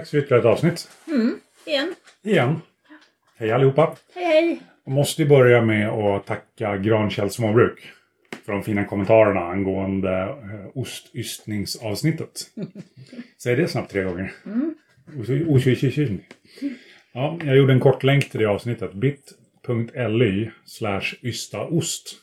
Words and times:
Dags 0.00 0.10
för 0.10 0.18
ytterligare 0.18 0.40
ett 0.40 0.46
avsnitt. 0.46 0.88
Mm, 1.06 1.40
igen. 1.66 1.94
Igen. 2.22 2.60
Hej 3.36 3.52
allihopa. 3.52 3.96
Hej 4.14 4.24
hej. 4.24 4.60
Jag 4.84 4.94
måste 4.94 5.24
börja 5.24 5.62
med 5.62 5.88
att 5.88 6.26
tacka 6.26 6.76
Grankälls 6.76 7.34
småbruk 7.34 7.92
för 8.44 8.52
de 8.52 8.62
fina 8.62 8.84
kommentarerna 8.84 9.40
angående 9.40 10.22
eh, 10.22 10.70
ostystningsavsnittet. 10.74 12.50
Säg 13.42 13.56
det 13.56 13.68
snabbt 13.68 13.92
tre 13.92 14.02
gånger. 14.02 14.32
Mm. 14.46 14.74
Ja, 17.12 17.38
jag 17.44 17.56
gjorde 17.56 17.72
en 17.72 17.80
kort 17.80 18.02
länk 18.02 18.30
till 18.30 18.40
det 18.40 18.46
avsnittet. 18.46 18.92
bit.ly 18.92 20.50
ystaost. 21.22 22.16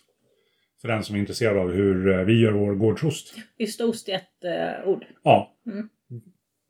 För 0.82 0.88
den 0.88 1.04
som 1.04 1.16
är 1.16 1.20
intresserad 1.20 1.58
av 1.58 1.72
hur 1.72 2.10
eh, 2.10 2.26
vi 2.26 2.40
gör 2.40 2.52
vår 2.52 2.76
gårdsost. 2.76 3.36
Ystaost 3.60 4.10
är 4.10 4.16
ett 4.16 4.44
eh, 4.44 4.90
ord. 4.90 5.06
Ja. 5.24 5.54
Mm. 5.66 5.90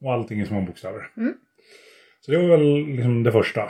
Och 0.02 0.14
allting 0.14 0.42
i 0.42 0.46
små 0.46 0.62
bokstäver. 0.62 1.10
Mm. 1.18 1.34
Så 2.22 2.32
det 2.32 2.38
var 2.38 2.48
väl 2.48 2.86
liksom 2.86 3.24
det 3.24 3.32
första. 3.32 3.62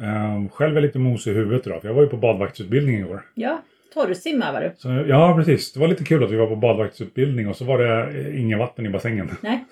Ehm, 0.00 0.48
själv 0.48 0.72
är 0.72 0.76
jag 0.76 0.82
lite 0.82 0.98
mos 0.98 1.26
i 1.26 1.32
huvudet 1.32 1.66
idag, 1.66 1.80
för 1.80 1.88
jag 1.88 1.94
var 1.94 2.02
ju 2.02 2.08
på 2.08 2.16
badvaktsutbildning 2.16 2.96
igår. 2.98 3.22
Ja, 3.34 3.62
torrsimma 3.94 4.52
var 4.52 4.60
du. 4.60 4.72
Så, 4.76 5.04
ja, 5.08 5.34
precis. 5.36 5.72
Det 5.72 5.80
var 5.80 5.88
lite 5.88 6.04
kul 6.04 6.24
att 6.24 6.30
vi 6.30 6.36
var 6.36 6.46
på 6.46 6.56
badvaktsutbildning 6.56 7.48
och 7.48 7.56
så 7.56 7.64
var 7.64 7.78
det 7.78 8.38
inget 8.38 8.58
vatten 8.58 8.86
i 8.86 8.88
bassängen. 8.88 9.30
Nej. 9.40 9.64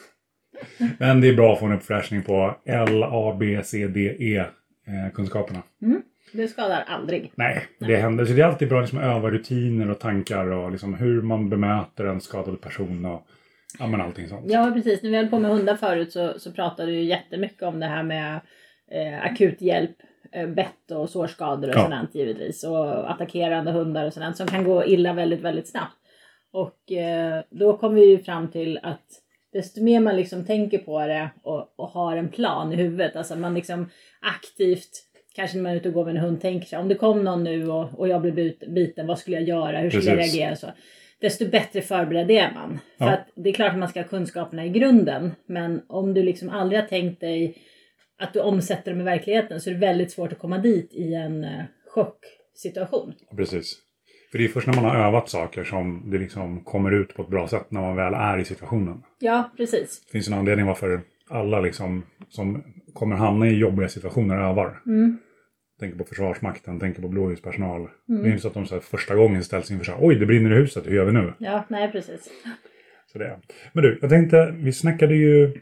Men 0.99 1.21
det 1.21 1.29
är 1.29 1.35
bra 1.35 1.53
att 1.53 1.59
få 1.59 1.67
en 1.67 1.73
uppfräschning 1.73 2.23
på 2.23 2.57
L, 2.65 3.03
A, 3.03 3.37
B, 3.41 3.61
C, 3.65 3.87
D, 3.87 4.17
E 4.19 4.37
eh. 4.87 5.65
Mm. 5.83 6.03
Det 6.33 6.49
skadar 6.49 6.85
aldrig. 6.87 7.33
Nej, 7.35 7.67
det 7.79 7.97
händer. 7.97 8.25
Så 8.25 8.33
det 8.33 8.41
är 8.41 8.47
alltid 8.47 8.69
bra 8.69 8.81
liksom, 8.81 8.99
att 8.99 9.05
öva 9.05 9.31
rutiner 9.31 9.91
och 9.91 10.01
tankar 10.01 10.47
och 10.47 10.71
liksom, 10.71 10.95
hur 10.95 11.23
man 11.23 11.51
bemöter 11.51 12.05
en 12.05 12.21
skadad 12.21 12.61
person 12.61 13.05
och 13.05 13.27
ja, 13.79 13.87
men 13.87 14.01
allting 14.01 14.29
sånt. 14.29 14.45
Ja, 14.51 14.71
precis. 14.75 15.03
När 15.03 15.11
vi 15.11 15.17
höll 15.17 15.27
på 15.29 15.39
med 15.39 15.51
hundar 15.51 15.77
förut 15.77 16.13
så, 16.13 16.39
så 16.39 16.53
pratade 16.53 16.91
du 16.91 16.97
ju 16.99 17.05
jättemycket 17.05 17.63
om 17.63 17.81
det 17.81 17.87
här 17.87 18.03
med 18.03 18.41
eh, 18.91 19.23
akut 19.25 19.61
hjälp, 19.61 19.97
eh, 20.33 20.47
bett 20.49 20.91
och 20.91 21.11
sårskador 21.11 21.69
och 21.69 21.75
Ja. 21.75 21.85
sådant 21.85 22.15
givetvis. 22.15 22.65
Och 22.65 23.11
attackerande 23.11 23.71
hundar 23.71 24.07
och 24.07 24.13
sådant 24.13 24.37
som 24.37 24.47
kan 24.47 24.65
gå 24.65 24.85
illa 24.85 25.13
väldigt, 25.13 25.41
väldigt 25.41 25.69
snabbt. 25.69 25.97
Och 26.53 26.93
eh, 26.93 27.43
då 27.51 27.77
kom 27.77 27.95
vi 27.95 28.05
ju 28.11 28.19
fram 28.19 28.51
till 28.51 28.79
att 28.83 29.07
desto 29.53 29.83
mer 29.83 30.01
man 30.01 30.17
liksom 30.17 30.45
tänker 30.45 30.79
på 30.79 31.07
det 31.07 31.29
och, 31.43 31.75
och 31.77 31.89
har 31.89 32.17
en 32.17 32.29
plan 32.29 32.73
i 32.73 32.77
huvudet, 32.77 33.17
alltså 33.17 33.37
man 33.37 33.55
liksom 33.55 33.91
aktivt 34.21 34.91
Kanske 35.37 35.57
när 35.57 35.63
man 35.63 35.73
är 35.73 35.77
ute 35.77 35.89
och 35.89 35.95
går 35.95 36.05
med 36.05 36.17
en 36.17 36.23
hund 36.23 36.41
tänker 36.41 36.67
sig 36.69 36.79
om 36.79 36.89
det 36.89 36.95
kom 36.95 37.25
någon 37.25 37.45
nu 37.45 37.69
och, 37.71 37.99
och 37.99 38.09
jag 38.09 38.21
blev 38.23 38.35
bit- 38.35 38.69
biten, 38.75 39.07
vad 39.07 39.19
skulle 39.19 39.37
jag 39.37 39.49
göra? 39.49 39.79
Hur 39.79 39.91
skulle 39.91 40.11
jag 40.11 40.19
reagera? 40.19 40.57
Så 40.57 40.67
desto 41.25 41.51
bättre 41.51 41.81
förberedd 41.83 42.31
är 42.31 42.53
man. 42.55 42.79
För 42.99 43.05
Ja. 43.05 43.13
att 43.13 43.27
det 43.35 43.49
är 43.49 43.53
klart 43.53 43.73
att 43.73 43.79
man 43.79 43.89
ska 43.89 44.01
ha 44.01 44.09
kunskaperna 44.09 44.65
i 44.67 44.69
grunden. 44.69 45.31
Men 45.47 45.83
om 45.89 46.15
du 46.15 46.23
liksom 46.23 46.49
aldrig 46.51 46.81
har 46.81 46.87
tänkt 46.89 47.21
dig 47.21 47.57
att 48.19 48.33
du 48.33 48.41
omsätter 48.41 48.91
dem 48.91 49.01
i 49.01 49.05
verkligheten 49.05 49.61
så 49.61 49.71
är 49.71 49.75
det 49.75 49.81
väldigt 49.81 50.11
svårt 50.13 50.33
att 50.33 50.39
komma 50.39 50.59
dit 50.59 50.93
i 50.93 51.15
en 51.15 51.45
eh, 51.45 51.65
chocksituation. 51.95 53.13
Precis. 53.37 53.77
För 54.31 54.39
det 54.39 54.45
är 54.45 54.49
först 54.49 54.67
när 54.67 54.75
man 54.75 54.85
har 54.85 54.97
övat 54.97 55.29
saker 55.29 55.65
som 55.65 56.11
det 56.11 56.19
liksom 56.19 56.65
kommer 56.65 56.91
ut 56.91 57.15
på 57.15 57.23
ett 57.23 57.29
bra 57.29 57.49
sätt 57.49 57.71
när 57.71 57.81
man 57.81 57.97
väl 57.97 58.15
är 58.15 58.39
i 58.39 58.45
situationen. 58.45 59.03
Ja, 59.21 59.51
precis. 59.57 60.03
Det 60.07 60.13
finns 60.13 60.29
en 60.29 60.35
anledning 60.35 60.67
varför 60.67 61.01
alla 61.31 61.61
liksom 61.61 62.03
som 62.29 62.65
kommer 62.93 63.17
hamna 63.17 63.47
i 63.47 63.55
jobbiga 63.59 63.89
situationer 63.89 64.37
övar. 64.51 64.81
Mm 64.87 65.19
tänker 65.85 65.99
på 65.99 66.05
Försvarsmakten, 66.05 66.81
tänker 66.81 67.03
på 67.03 67.09
blåljuspersonal. 67.09 67.81
Mm. 68.09 68.23
Det 68.23 68.29
är 68.29 68.31
inte 68.31 68.43
så 68.43 68.49
att 68.49 68.55
de 68.55 68.67
så 68.67 68.81
första 68.81 69.15
gången 69.15 69.45
ställs 69.45 69.71
inför 69.71 69.85
så 69.85 69.93
här, 69.93 69.99
oj 70.03 70.15
det 70.15 70.27
brinner 70.27 70.53
i 70.53 70.55
huset, 70.55 70.87
hur 70.87 70.95
gör 70.95 71.05
vi 71.05 71.13
nu? 71.13 71.33
Ja, 71.39 71.65
nej 71.69 71.93
precis. 71.93 72.31
Så 73.13 73.19
det. 73.19 73.41
Men 73.73 73.83
du, 73.85 73.99
jag 74.01 74.11
tänkte, 74.11 74.55
vi 74.57 74.73
snackade 74.73 75.15
ju, 75.15 75.53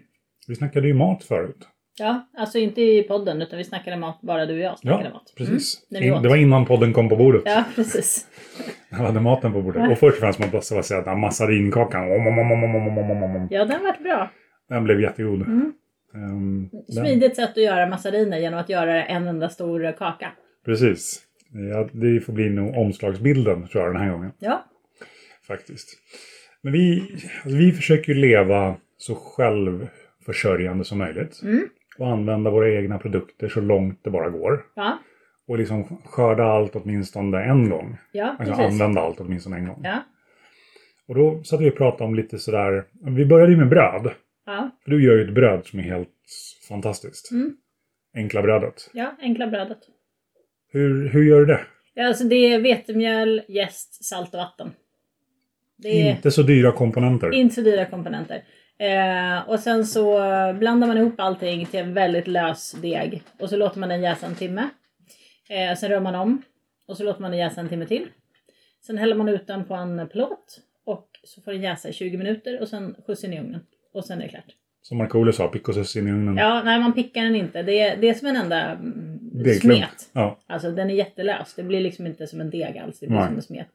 vi 0.49 0.55
snackade 0.55 0.87
ju 0.87 0.95
mat 0.95 1.25
förut. 1.25 1.69
Ja, 1.99 2.29
alltså 2.37 2.59
inte 2.59 2.81
i 2.83 3.03
podden 3.03 3.43
utan 3.43 3.59
vi 3.59 3.65
snackade 3.65 3.97
mat, 3.97 4.21
bara 4.23 4.47
du 4.47 4.55
och 4.55 4.61
jag 4.61 4.79
snackade 4.79 5.05
ja, 5.05 5.11
mat. 5.11 5.33
Mm, 5.39 5.51
precis. 5.51 5.87
Mm, 5.91 6.03
In, 6.03 6.23
det 6.23 6.29
var 6.29 6.37
innan 6.37 6.67
podden 6.67 6.93
kom 6.93 7.09
på 7.09 7.17
bordet. 7.17 7.43
Ja, 7.45 7.65
precis. 7.75 8.27
När 8.89 8.99
vi 8.99 9.05
hade 9.05 9.21
maten 9.21 9.53
på 9.53 9.63
bordet. 9.63 9.91
Och 9.91 9.99
först 9.99 10.15
och 10.15 10.21
främst 10.21 10.53
måste 10.53 10.75
jag 10.75 10.85
säga 10.85 10.99
att 10.99 11.05
den 11.05 11.15
här 11.15 11.21
mazarinkakan, 11.21 12.13
om, 12.13 12.27
om, 12.27 12.39
om, 12.39 12.65
om, 12.65 12.99
om, 12.99 13.11
om, 13.11 13.23
om. 13.23 13.49
Ja, 13.51 13.65
den 13.65 13.85
vart 13.85 14.03
bra. 14.03 14.31
Den 14.69 14.85
blev 14.85 15.01
jättegod. 15.01 15.43
Mm. 15.43 15.73
Den- 16.13 16.71
Smidigt 16.89 17.37
sätt 17.37 17.51
att 17.51 17.57
göra 17.63 17.87
massariner 17.87 18.39
genom 18.39 18.61
att 18.61 18.69
göra 18.69 19.05
en 19.05 19.27
enda 19.27 19.49
stor 19.49 19.93
kaka. 19.99 20.33
Precis. 20.65 21.23
Ja, 21.73 21.89
det 21.93 22.21
får 22.21 22.33
bli 22.33 22.51
nog 22.51 22.77
omslagsbilden 22.77 23.69
tror 23.69 23.85
jag 23.85 23.95
den 23.95 24.03
här 24.03 24.11
gången. 24.13 24.33
Ja, 24.39 24.65
Faktiskt. 25.47 25.89
Men 26.63 26.73
vi, 26.73 27.01
alltså, 27.45 27.59
vi 27.59 27.73
försöker 27.73 28.15
leva 28.15 28.77
så 28.99 29.15
självförsörjande 29.15 30.85
som 30.85 30.99
möjligt. 30.99 31.41
Mm. 31.43 31.69
Och 31.99 32.09
använda 32.09 32.51
våra 32.51 32.71
egna 32.71 32.99
produkter 32.99 33.49
så 33.49 33.61
långt 33.61 34.01
det 34.05 34.11
bara 34.11 34.29
går. 34.31 34.65
ja, 34.75 34.99
Och 35.49 35.59
liksom 35.59 35.85
skörda 36.05 36.45
allt 36.45 36.77
åtminstone 36.77 37.45
en 37.45 37.71
gång. 37.71 37.97
ja 38.13 38.37
Alltså 38.39 38.55
precis. 38.55 38.73
använda 38.73 39.01
allt 39.01 39.21
åtminstone 39.21 39.57
en 39.57 39.67
gång. 39.67 39.81
Ja, 39.85 40.03
Och 41.09 41.15
då 41.15 41.43
satt 41.45 41.61
vi 41.61 41.71
och 41.71 41.77
pratade 41.77 42.05
om 42.05 42.15
lite 42.15 42.39
sådär. 42.39 42.85
Vi 43.07 43.27
började 43.27 43.53
ju 43.53 43.59
med 43.59 43.69
bröd. 43.69 44.11
Ja, 44.47 44.71
För 44.85 44.91
du 44.91 45.05
gör 45.05 45.17
ju 45.17 45.25
ett 45.29 45.35
bröd 45.35 45.67
som 45.67 45.79
är 45.79 45.83
helt 45.83 46.09
fantastiskt. 46.69 47.31
Mm. 47.31 47.57
Enkla 48.15 48.43
brödet. 48.43 48.91
ja, 48.93 49.17
enkla 49.21 49.47
brödet. 49.47 49.79
Hur, 50.73 51.09
hur 51.09 51.25
gör 51.25 51.39
du 51.41 51.47
det? 51.47 51.61
Ja, 51.95 52.07
alltså 52.07 52.25
det 52.25 52.35
är 52.37 52.61
vetemjöl, 52.61 53.43
jäst, 53.49 54.05
salt 54.05 54.35
och 54.35 54.39
vatten. 54.39 54.73
Det 55.77 55.89
är 55.89 56.11
Inte 56.11 56.31
så 56.31 56.43
dyra 56.43 56.73
komponenter. 56.73 57.35
inte 57.35 57.55
så 57.55 57.61
dyra 57.61 57.85
komponenter. 57.87 58.45
Eh, 58.79 59.49
och 59.49 59.61
sen 59.61 59.87
så 59.87 60.19
blandar 60.59 60.87
man 60.89 60.97
ihop 60.99 61.15
allting 61.21 61.67
till 61.67 61.81
en 61.81 61.95
väldigt 61.95 62.27
lös 62.29 62.73
deg. 62.73 63.23
Och 63.39 63.49
så 63.49 63.57
låter 63.57 63.81
man 63.81 63.89
den 63.89 64.03
jäsa 64.03 64.27
en 64.27 64.35
timme. 64.35 64.69
Eh, 65.49 65.77
sen 65.77 65.89
rör 65.91 66.01
man 66.01 66.15
om. 66.15 66.43
Och 66.87 66.97
så 66.97 67.05
låter 67.05 67.21
man 67.21 67.31
den 67.31 67.41
jäsa 67.41 67.61
en 67.61 67.69
timme 67.69 67.87
till. 67.87 68.09
Sen 68.87 68.99
häller 68.99 69.15
man 69.15 69.29
ut 69.29 69.47
den 69.47 69.65
på 69.65 69.75
en 69.75 70.09
plåt. 70.09 70.61
Och 70.85 71.09
så 71.25 71.41
får 71.43 71.53
den 71.53 71.63
jäsa 71.63 71.89
i 71.89 71.93
20 71.93 72.17
minuter 72.17 72.61
och 72.61 72.69
sen 72.69 72.97
skjuts 73.07 73.25
in 73.25 73.33
i 73.33 73.41
ugnen. 73.41 73.61
Och 73.93 74.05
sen 74.05 74.19
är 74.19 74.23
det 74.23 74.29
klart. 74.29 74.45
Som 74.83 74.99
Markoolio 74.99 75.33
sa, 75.33 75.49
pickosus 75.49 75.97
in 75.97 76.09
i 76.09 76.11
ugnen. 76.11 76.37
Ja, 76.37 76.63
nej 76.65 76.81
man 76.81 76.93
pickar 76.93 77.23
den 77.25 77.37
inte. 77.37 77.63
Det 77.63 77.81
är, 77.81 77.97
det 77.97 78.09
är 78.09 78.15
som 78.15 78.29
en 78.29 78.37
enda 78.37 78.71
mm, 78.71 79.55
smet. 79.61 80.11
Ja, 80.13 80.39
Alltså 80.47 80.71
den 80.71 80.91
är 80.91 80.95
jättelös. 80.95 81.55
Det 81.57 81.63
blir 81.63 81.81
liksom 81.81 82.07
inte 82.07 82.27
som 82.27 82.41
en 82.41 82.51
deg 82.51 82.79
alls. 82.79 83.01
Det 83.01 83.07
blir 83.07 83.17
Nej. 83.19 83.27
som 83.27 83.37
en 83.37 83.43
smet. 83.43 83.67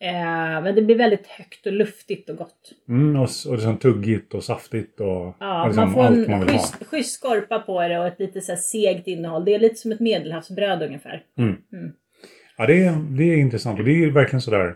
Eh, 0.00 0.62
men 0.62 0.74
det 0.74 0.82
blir 0.82 0.96
väldigt 0.98 1.26
högt 1.26 1.66
och 1.66 1.72
luftigt 1.72 2.30
och 2.30 2.36
gott. 2.36 2.72
mm, 2.88 3.16
och, 3.16 3.28
och 3.48 3.52
liksom 3.54 3.76
tuggigt 3.78 4.34
och 4.34 4.44
saftigt 4.44 5.00
och 5.00 5.34
Ja, 5.40 5.64
liksom 5.66 5.84
man 5.84 5.92
får 5.94 6.02
allt 6.04 6.16
en 6.26 6.30
man 6.30 6.40
vill 6.40 6.48
ha. 6.48 6.58
schysst, 6.58 6.86
schysst 6.86 7.14
skorpa 7.20 7.58
på 7.58 7.80
det 7.88 7.98
och 7.98 8.06
ett 8.06 8.18
lite 8.20 8.40
så 8.40 8.56
segt 8.56 9.06
innehåll. 9.06 9.44
Det 9.44 9.54
är 9.54 9.58
lite 9.58 9.74
som 9.74 9.92
ett 9.92 10.00
medelhavsbröd 10.00 10.82
ungefär. 10.82 11.22
Ja, 12.58 12.66
det 12.66 12.84
är, 12.84 13.16
det 13.16 13.24
är 13.24 13.36
intressant 13.36 13.78
och 13.78 13.84
det 13.84 14.04
är 14.04 14.10
verkligen 14.10 14.40
sådär. 14.40 14.74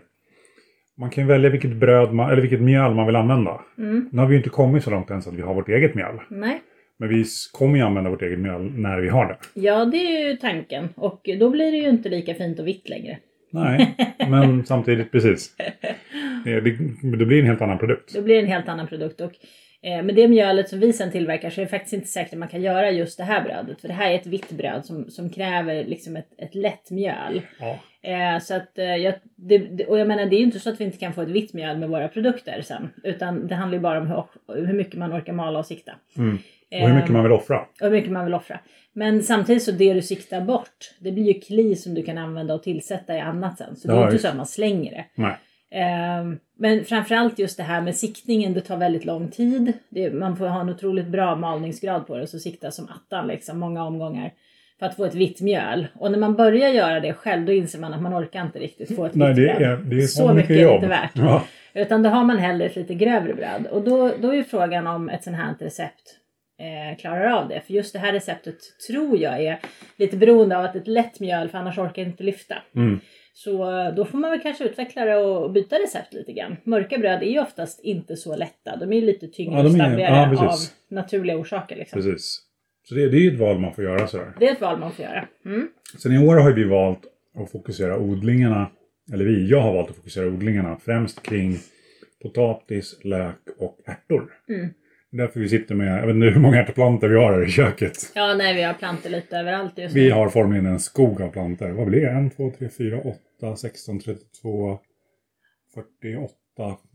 Man 0.97 1.09
kan 1.09 1.27
välja 1.27 1.49
vilket 1.49 1.75
bröd 1.75 2.13
man, 2.13 2.31
eller 2.31 2.41
vilket 2.41 2.61
mjöl 2.61 2.93
man 2.93 3.05
vill 3.05 3.15
använda. 3.15 3.61
Mm. 3.77 4.09
Nu 4.11 4.19
har 4.21 4.27
vi 4.27 4.33
ju 4.33 4.37
inte 4.37 4.49
kommit 4.49 4.83
så 4.83 4.89
långt 4.89 5.09
ens 5.09 5.27
att 5.27 5.33
vi 5.33 5.41
har 5.41 5.53
vårt 5.53 5.69
eget 5.69 5.95
mjöl. 5.95 6.19
Nej. 6.29 6.61
Men 6.99 7.09
vi 7.09 7.25
kommer 7.53 7.77
ju 7.77 7.83
använda 7.83 8.09
vårt 8.09 8.21
eget 8.21 8.39
mjöl 8.39 8.71
när 8.71 8.99
vi 8.99 9.09
har 9.09 9.25
det. 9.27 9.37
Ja, 9.53 9.85
det 9.85 9.97
är 9.97 10.27
ju 10.29 10.35
tanken. 10.35 10.89
Och 10.95 11.29
då 11.39 11.49
blir 11.49 11.71
det 11.71 11.77
ju 11.77 11.89
inte 11.89 12.09
lika 12.09 12.33
fint 12.33 12.59
och 12.59 12.67
vitt 12.67 12.89
längre. 12.89 13.17
Nej, 13.51 13.95
men 14.29 14.65
samtidigt 14.65 15.11
precis. 15.11 15.55
Det, 16.45 16.61
det, 16.61 16.77
det 17.17 17.25
blir 17.25 17.39
en 17.39 17.45
helt 17.45 17.61
annan 17.61 17.77
produkt. 17.77 18.13
Då 18.15 18.21
blir 18.21 18.35
det 18.35 18.41
en 18.41 18.47
helt 18.47 18.69
annan 18.69 18.87
produkt. 18.87 19.21
Och 19.21 19.31
eh, 19.81 20.03
med 20.03 20.15
det 20.15 20.27
mjölet 20.27 20.69
som 20.69 20.79
vi 20.79 20.93
sen 20.93 21.11
tillverkar 21.11 21.49
så 21.49 21.61
är 21.61 21.65
det 21.65 21.71
faktiskt 21.71 21.93
inte 21.93 22.07
säkert 22.07 22.33
att 22.33 22.39
man 22.39 22.47
kan 22.47 22.61
göra 22.61 22.91
just 22.91 23.17
det 23.17 23.23
här 23.23 23.43
brödet. 23.43 23.81
För 23.81 23.87
det 23.87 23.93
här 23.93 24.11
är 24.11 24.15
ett 24.15 24.27
vitt 24.27 24.51
bröd 24.51 24.85
som, 24.85 25.09
som 25.09 25.29
kräver 25.29 25.83
liksom 25.83 26.15
ett, 26.15 26.29
ett 26.37 26.55
lätt 26.55 26.91
mjöl. 26.91 27.41
Ja, 27.59 27.79
Eh, 28.03 28.39
så 28.39 28.55
att, 28.55 28.77
eh, 28.77 28.95
jag, 28.95 29.13
det, 29.35 29.85
och 29.85 29.99
jag 29.99 30.07
menar 30.07 30.25
det 30.25 30.35
är 30.35 30.37
ju 30.37 30.43
inte 30.45 30.59
så 30.59 30.69
att 30.69 30.81
vi 30.81 30.85
inte 30.85 30.97
kan 30.97 31.13
få 31.13 31.21
ett 31.21 31.29
vitt 31.29 31.53
mjöl 31.53 31.77
med 31.77 31.89
våra 31.89 32.07
produkter 32.07 32.61
sen. 32.61 32.89
Utan 33.03 33.47
det 33.47 33.55
handlar 33.55 33.77
ju 33.77 33.81
bara 33.81 33.99
om 34.01 34.07
hur, 34.07 34.65
hur 34.65 34.73
mycket 34.73 34.99
man 34.99 35.13
orkar 35.13 35.33
mala 35.33 35.59
och 35.59 35.65
sikta. 35.65 35.91
mm. 36.17 36.39
Och 36.81 36.87
hur 36.89 36.95
mycket 36.95 37.09
man 37.11 37.23
vill 37.23 37.31
offra. 37.31 37.59
Och 37.59 37.67
hur 37.87 37.91
mycket 37.91 38.11
man 38.11 38.25
vill 38.25 38.33
offra. 38.33 38.59
Men 38.93 39.23
samtidigt 39.23 39.63
så 39.63 39.71
det 39.71 39.93
du 39.93 40.01
siktar 40.01 40.41
bort, 40.41 40.91
det 40.99 41.11
blir 41.11 41.23
ju 41.23 41.39
kli 41.39 41.75
som 41.75 41.93
du 41.93 42.03
kan 42.03 42.17
använda 42.17 42.53
och 42.53 42.63
tillsätta 42.63 43.15
i 43.15 43.19
annat 43.19 43.57
sen. 43.57 43.75
Så 43.75 43.87
det 43.87 43.93
är 43.93 43.97
Ja, 43.97 44.03
ju 44.05 44.11
inte 44.11 44.21
så 44.21 44.27
att 44.27 44.35
man 44.35 44.45
slänger 44.45 44.91
det. 44.91 45.05
Nej. 45.15 45.35
Ehm, 45.71 46.39
men 46.57 46.85
framförallt 46.85 47.39
just 47.39 47.57
det 47.57 47.63
här 47.63 47.81
med 47.81 47.95
siktningen, 47.95 48.53
det 48.53 48.61
tar 48.61 48.77
väldigt 48.77 49.05
lång 49.05 49.27
tid. 49.31 49.73
Man 50.13 50.37
får 50.37 50.47
ha 50.47 50.61
en 50.61 50.69
otroligt 50.69 51.07
bra 51.07 51.35
malningsgrad 51.35 52.07
på 52.07 52.17
det, 52.17 52.27
så 52.27 52.39
sikta 52.39 52.71
som 52.71 52.87
attan 52.89 53.27
liksom, 53.27 53.59
många 53.59 53.83
omgångar. 53.83 54.31
För 54.79 54.85
att 54.85 54.95
få 54.95 55.05
ett 55.05 55.15
vitt 55.15 55.41
mjöl. 55.41 55.87
Och 55.95 56.11
när 56.11 56.19
man 56.19 56.35
börjar 56.35 56.69
göra 56.69 56.99
det 56.99 57.13
själv, 57.13 57.45
då 57.45 57.51
inser 57.51 57.79
man 57.79 57.93
att 57.93 58.01
man 58.01 58.13
orkar 58.23 58.41
inte 58.41 58.59
riktigt 58.59 58.95
få 58.95 59.05
ett 59.05 59.15
Nej, 59.15 59.27
vitt 59.27 59.35
det 59.37 59.55
bröd. 59.55 59.71
är, 59.71 59.77
det 59.77 59.95
är 59.95 60.01
så, 60.07 60.27
så 60.27 60.33
mycket 60.33 60.49
är 60.51 60.55
det 60.55 60.61
jobb. 60.61 60.75
inte 60.75 60.87
värt. 60.87 61.11
Ja. 61.15 61.43
Utan 61.73 62.03
då 62.03 62.09
har 62.09 62.23
man 62.23 62.37
hellre 62.37 62.65
ett 62.65 62.75
lite 62.75 62.93
grövre 62.93 63.33
bröd. 63.33 63.67
Och 63.71 63.81
då, 63.83 64.11
då 64.21 64.29
är 64.29 64.33
ju 64.35 64.43
frågan 64.43 64.87
om 64.87 65.09
ett 65.09 65.23
sånt 65.23 65.37
här 65.37 65.55
recept 65.59 66.01
eh, 66.59 66.97
klarar 66.97 67.31
av 67.31 67.47
det. 67.49 67.61
För 67.65 67.73
just 67.73 67.93
det 67.93 67.99
här 67.99 68.13
receptet 68.13 68.55
tror 68.87 69.17
jag 69.17 69.43
är 69.43 69.59
lite 69.97 70.17
beroende 70.17 70.57
av 70.57 70.65
att 70.65 70.75
ett 70.75 70.87
lätt 70.87 71.19
mjöl, 71.19 71.49
för 71.49 71.57
annars 71.57 71.77
orkar 71.77 72.01
jag 72.01 72.09
inte 72.09 72.23
lyfta. 72.23 72.55
Mm. 72.75 72.99
Så 73.33 73.79
eh, 73.79 73.93
då 73.95 74.05
får 74.05 74.17
man 74.17 74.31
väl 74.31 74.39
kanske 74.39 74.63
utveckla 74.63 75.05
det 75.05 75.15
och 75.15 75.51
byta 75.51 75.75
recept 75.75 76.13
lite 76.13 76.31
grann. 76.33 76.57
Mörka 76.63 76.97
bröd 76.97 77.21
är 77.23 77.27
ju 77.31 77.39
oftast 77.39 77.79
inte 77.83 78.15
så 78.15 78.35
lätta. 78.35 78.75
De 78.75 78.91
är 78.93 78.95
ju 78.99 79.05
lite 79.05 79.27
tyngre 79.27 79.53
Ja, 79.53 79.59
och 79.59 79.65
är- 79.65 79.69
stabbigare 79.69 80.15
ja, 80.35 80.47
av 80.49 80.55
naturliga 80.89 81.37
orsaker. 81.37 81.75
Liksom. 81.75 82.01
Precis. 82.01 82.39
Så 82.83 82.95
det, 82.95 83.09
det 83.09 83.17
är 83.17 83.21
ju 83.21 83.33
ett 83.33 83.39
val 83.39 83.59
man 83.59 83.73
får 83.73 83.83
göra 83.83 84.07
sådär. 84.07 84.33
Det 84.39 84.47
är 84.47 84.51
ett 84.53 84.61
val 84.61 84.79
man 84.79 84.91
får 84.91 85.05
göra. 85.05 85.27
Mm. 85.45 85.67
Sen 85.97 86.11
i 86.11 86.27
år 86.27 86.35
har 86.35 86.51
vi 86.51 86.63
valt 86.63 87.01
att 87.35 87.51
fokusera 87.51 87.97
odlingarna, 87.97 88.69
eller 89.13 89.25
vi, 89.25 89.49
jag 89.49 89.61
har 89.61 89.73
valt 89.73 89.89
att 89.89 89.95
fokusera 89.95 90.27
odlingarna 90.27 90.77
främst 90.77 91.23
kring 91.23 91.57
potatis, 92.21 92.99
lök 93.03 93.35
och 93.59 93.79
ärtor. 93.85 94.31
Mm. 94.49 94.69
Därför 95.11 95.39
vi 95.39 95.49
sitter 95.49 95.75
med, 95.75 95.99
jag 96.01 96.07
vet 96.07 96.15
inte 96.15 96.27
hur 96.27 96.39
många 96.39 96.61
ärtplantor 96.61 97.07
vi 97.07 97.15
har 97.15 97.33
här 97.33 97.45
i 97.47 97.49
köket. 97.49 98.11
Ja, 98.15 98.33
nej, 98.33 98.55
vi 98.55 98.63
har 98.63 98.73
plantor 98.73 99.09
lite 99.09 99.37
överallt 99.37 99.77
just 99.77 99.95
nu. 99.95 100.01
Vi 100.01 100.09
har 100.09 100.29
formligen 100.29 100.65
en 100.65 100.79
skog 100.79 101.21
av 101.21 101.29
plantor. 101.29 101.69
Vad 101.69 101.87
blir 101.87 102.01
det? 102.01 102.11
1, 102.27 102.37
2, 102.37 102.51
3, 102.57 102.69
4, 102.69 102.99
8, 103.39 103.55
16, 103.55 103.99
32, 103.99 104.79
48, 105.73 106.33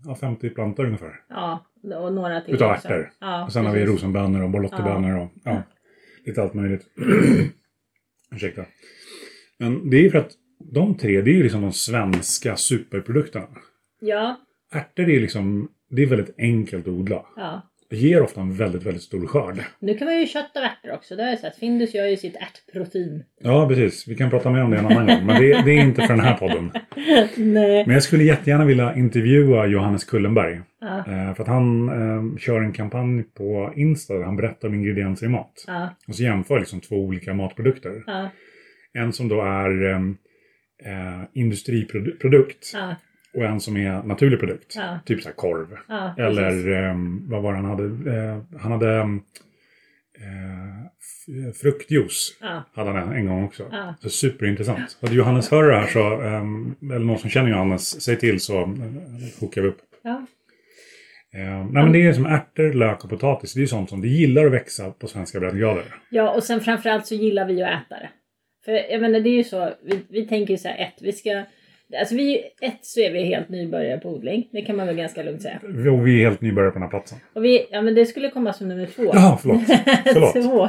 ja 0.05 0.15
50 0.21 0.51
plantor 0.51 0.87
ungefär. 0.87 1.15
Ja, 1.29 1.65
och 1.97 2.13
några 2.13 2.41
till 2.41 2.55
Utav 2.55 2.71
ärtor. 2.71 3.11
Ja, 3.21 3.45
Och 3.45 3.53
sen 3.53 3.67
har 3.67 3.73
vi 3.73 3.81
precis. 3.81 3.95
rosenbönor 3.95 4.43
och 4.43 4.51
borlottebönor 4.51 5.19
och 5.19 5.29
ja, 5.45 5.63
lite 6.29 6.43
allt 6.43 6.55
möjligt. 6.55 6.87
Ursäkta. 8.35 8.65
Men 9.59 9.91
det 9.91 9.97
är 9.97 10.03
ju 10.03 10.11
för 10.11 10.19
att 10.19 10.33
de 10.59 10.97
tre, 10.97 11.21
det 11.21 11.31
är 11.31 11.35
ju 11.35 11.43
liksom 11.43 11.63
de 11.63 11.73
svenska 11.73 12.57
superprodukterna. 12.57 13.49
Ja, 14.01 14.41
Ärtor 14.73 15.09
är 15.11 15.21
liksom, 15.21 15.69
det 15.91 16.03
är 16.03 16.07
väldigt 16.07 16.35
enkelt 16.39 16.87
att 16.87 16.93
odla. 16.93 17.27
ja. 17.37 17.63
Ger 17.91 18.23
ofta 18.23 18.41
en 18.41 18.55
väldigt, 18.55 18.83
väldigt 18.83 19.03
stor 19.03 19.27
skörd. 19.27 19.59
Nu 19.79 19.95
kan 19.95 20.05
man 20.07 20.21
ju 20.21 20.27
kött 20.27 20.57
av 20.57 20.63
ärtor 20.63 20.93
också. 20.93 21.17
Det 21.17 21.23
har 21.23 21.31
jag 21.31 21.39
sett. 21.39 21.57
Findus 21.57 21.95
gör 21.95 22.07
ju 22.07 22.17
sitt 22.17 22.37
ärtprotein. 22.37 23.25
Ja, 23.41 23.69
precis. 23.69 24.09
Vi 24.09 24.15
kan 24.15 24.31
prata 24.31 24.51
mer 24.51 24.63
om 24.63 24.71
det 24.71 24.77
en 24.77 24.87
annan 24.87 25.07
gång. 25.07 25.27
Men 25.27 25.43
det, 25.43 25.63
det 25.63 25.71
är 25.71 25.83
inte 25.85 26.03
för 26.03 26.09
den 26.15 26.21
här 26.25 26.37
podden. 26.37 26.71
Nej. 27.37 27.85
Men 27.87 27.95
jag 27.95 28.03
skulle 28.03 28.25
jättegärna 28.25 28.65
vilja 28.65 28.95
intervjua 28.97 29.67
Johannes 29.67 30.05
Kullenberg. 30.05 30.61
Ja, 30.81 30.99
Eh, 30.99 31.35
för 31.35 31.43
att 31.43 31.49
han 31.49 31.89
eh, 31.89 32.39
kör 32.39 32.61
en 32.61 32.73
kampanj 32.73 33.23
på 33.23 33.73
Insta 33.77 34.15
där 34.15 34.23
han 34.25 34.37
berättar 34.37 34.69
om 34.69 34.75
ingredienser 34.75 35.27
i 35.27 35.29
mat. 35.29 35.65
ja, 35.67 35.95
Och 36.09 36.15
så 36.15 36.23
jämför 36.23 36.59
liksom 36.59 36.81
två 36.81 36.97
olika 36.97 37.35
matprodukter. 37.35 38.03
ja, 38.07 38.31
En 38.93 39.13
som 39.13 39.29
då 39.29 39.43
är 39.43 39.85
eh, 39.91 39.97
eh, 40.93 41.23
industriprodukt 41.35 42.71
ja, 42.75 42.97
och 43.39 43.45
en 43.45 43.61
som 43.61 43.77
är 43.77 44.03
naturlig 44.03 44.39
produkt. 44.41 44.75
Ja. 44.77 44.99
Typ 45.05 45.23
så 45.23 45.29
här 45.29 45.35
korv. 45.37 45.67
ja. 45.89 46.15
Eller 46.19 46.73
eh, 46.89 46.95
vad 47.29 47.43
var 47.43 47.53
det 47.53 47.59
han 47.59 47.65
hade? 47.71 48.17
Eh, 48.17 48.39
han 48.61 48.73
hade 48.73 48.97
eh, 50.21 50.85
f- 50.85 51.57
fruktjuice. 51.61 52.37
Ja, 52.41 52.63
Hade 52.75 52.91
han 52.91 53.09
en, 53.09 53.17
en 53.17 53.27
gång 53.27 53.45
också. 53.45 53.71
Så 54.01 54.09
superintressant. 54.09 54.99
Att 55.01 55.13
Johannes 55.13 55.51
hör 55.51 55.71
det 55.71 55.77
här 55.79 55.87
så, 55.87 56.21
ehm, 56.23 56.75
eller 56.83 56.99
någon 57.07 57.19
som 57.19 57.31
känner 57.31 57.51
Johannes, 57.51 58.01
säg 58.03 58.17
till 58.19 58.41
så 58.41 58.61
uh, 58.63 58.69
hookar 59.41 59.63
vi 59.63 59.69
upp. 59.69 59.79
ja, 60.03 60.27
Eh, 61.35 61.41
nej 61.71 61.83
men 61.83 61.93
det 61.93 62.03
är 62.07 62.13
som 62.13 62.27
ärtor, 62.27 62.73
lök 62.73 63.05
och 63.05 63.11
potatis. 63.11 63.55
Det 63.55 63.59
är 63.59 63.61
ju 63.61 63.67
sånt 63.67 63.91
som 63.91 64.01
det 64.01 64.09
gillar 64.09 64.47
att 64.47 64.53
växa 64.53 64.91
på 64.91 65.07
svenska 65.07 65.41
breddgrader. 65.41 65.85
ja, 66.11 66.31
och 66.35 66.43
sen 66.45 66.61
framförallt 66.61 67.07
så 67.07 67.15
gillar 67.15 67.45
vi 67.47 67.63
att 67.63 67.69
äta 67.71 67.95
det. 67.95 68.11
För 68.65 68.73
jag 68.73 69.01
menar 69.01 69.21
det 69.21 69.29
är 69.31 69.37
ju 69.37 69.45
så, 69.45 69.73
vi, 69.85 70.01
vi 70.09 70.27
tänker 70.27 70.55
ju 70.55 70.59
så 70.59 70.69
här, 70.69 70.79
ett, 70.79 70.95
vi 71.03 71.13
ska, 71.13 71.43
alltså 72.01 72.15
vi, 72.15 72.43
ett 72.61 72.79
så 72.85 73.01
är 73.01 73.13
vi 73.13 73.25
helt 73.25 73.49
nybörjare 73.49 74.01
på 74.01 74.09
odling. 74.09 74.49
Det 74.53 74.63
kan 74.63 74.77
man 74.77 74.87
väl 74.87 74.97
ganska 74.97 75.23
lugnt 75.23 75.43
säga. 75.43 75.61
Och 75.93 76.07
vi 76.07 76.23
är 76.23 76.29
helt 76.29 76.41
nybörjare 76.41 76.71
på 76.71 76.89
platsen. 76.89 77.19
Och 77.35 77.45
vi, 77.45 77.67
ja 77.71 77.83
men 77.83 77.95
det 77.95 78.07
skulle 78.07 78.31
komma 78.31 78.53
som 78.53 78.69
nummer 78.69 78.87
två. 78.87 79.11
Ja, 79.13 79.39
förlåt. 79.43 79.63
Förlåt. 80.05 80.33
Två. 80.33 80.69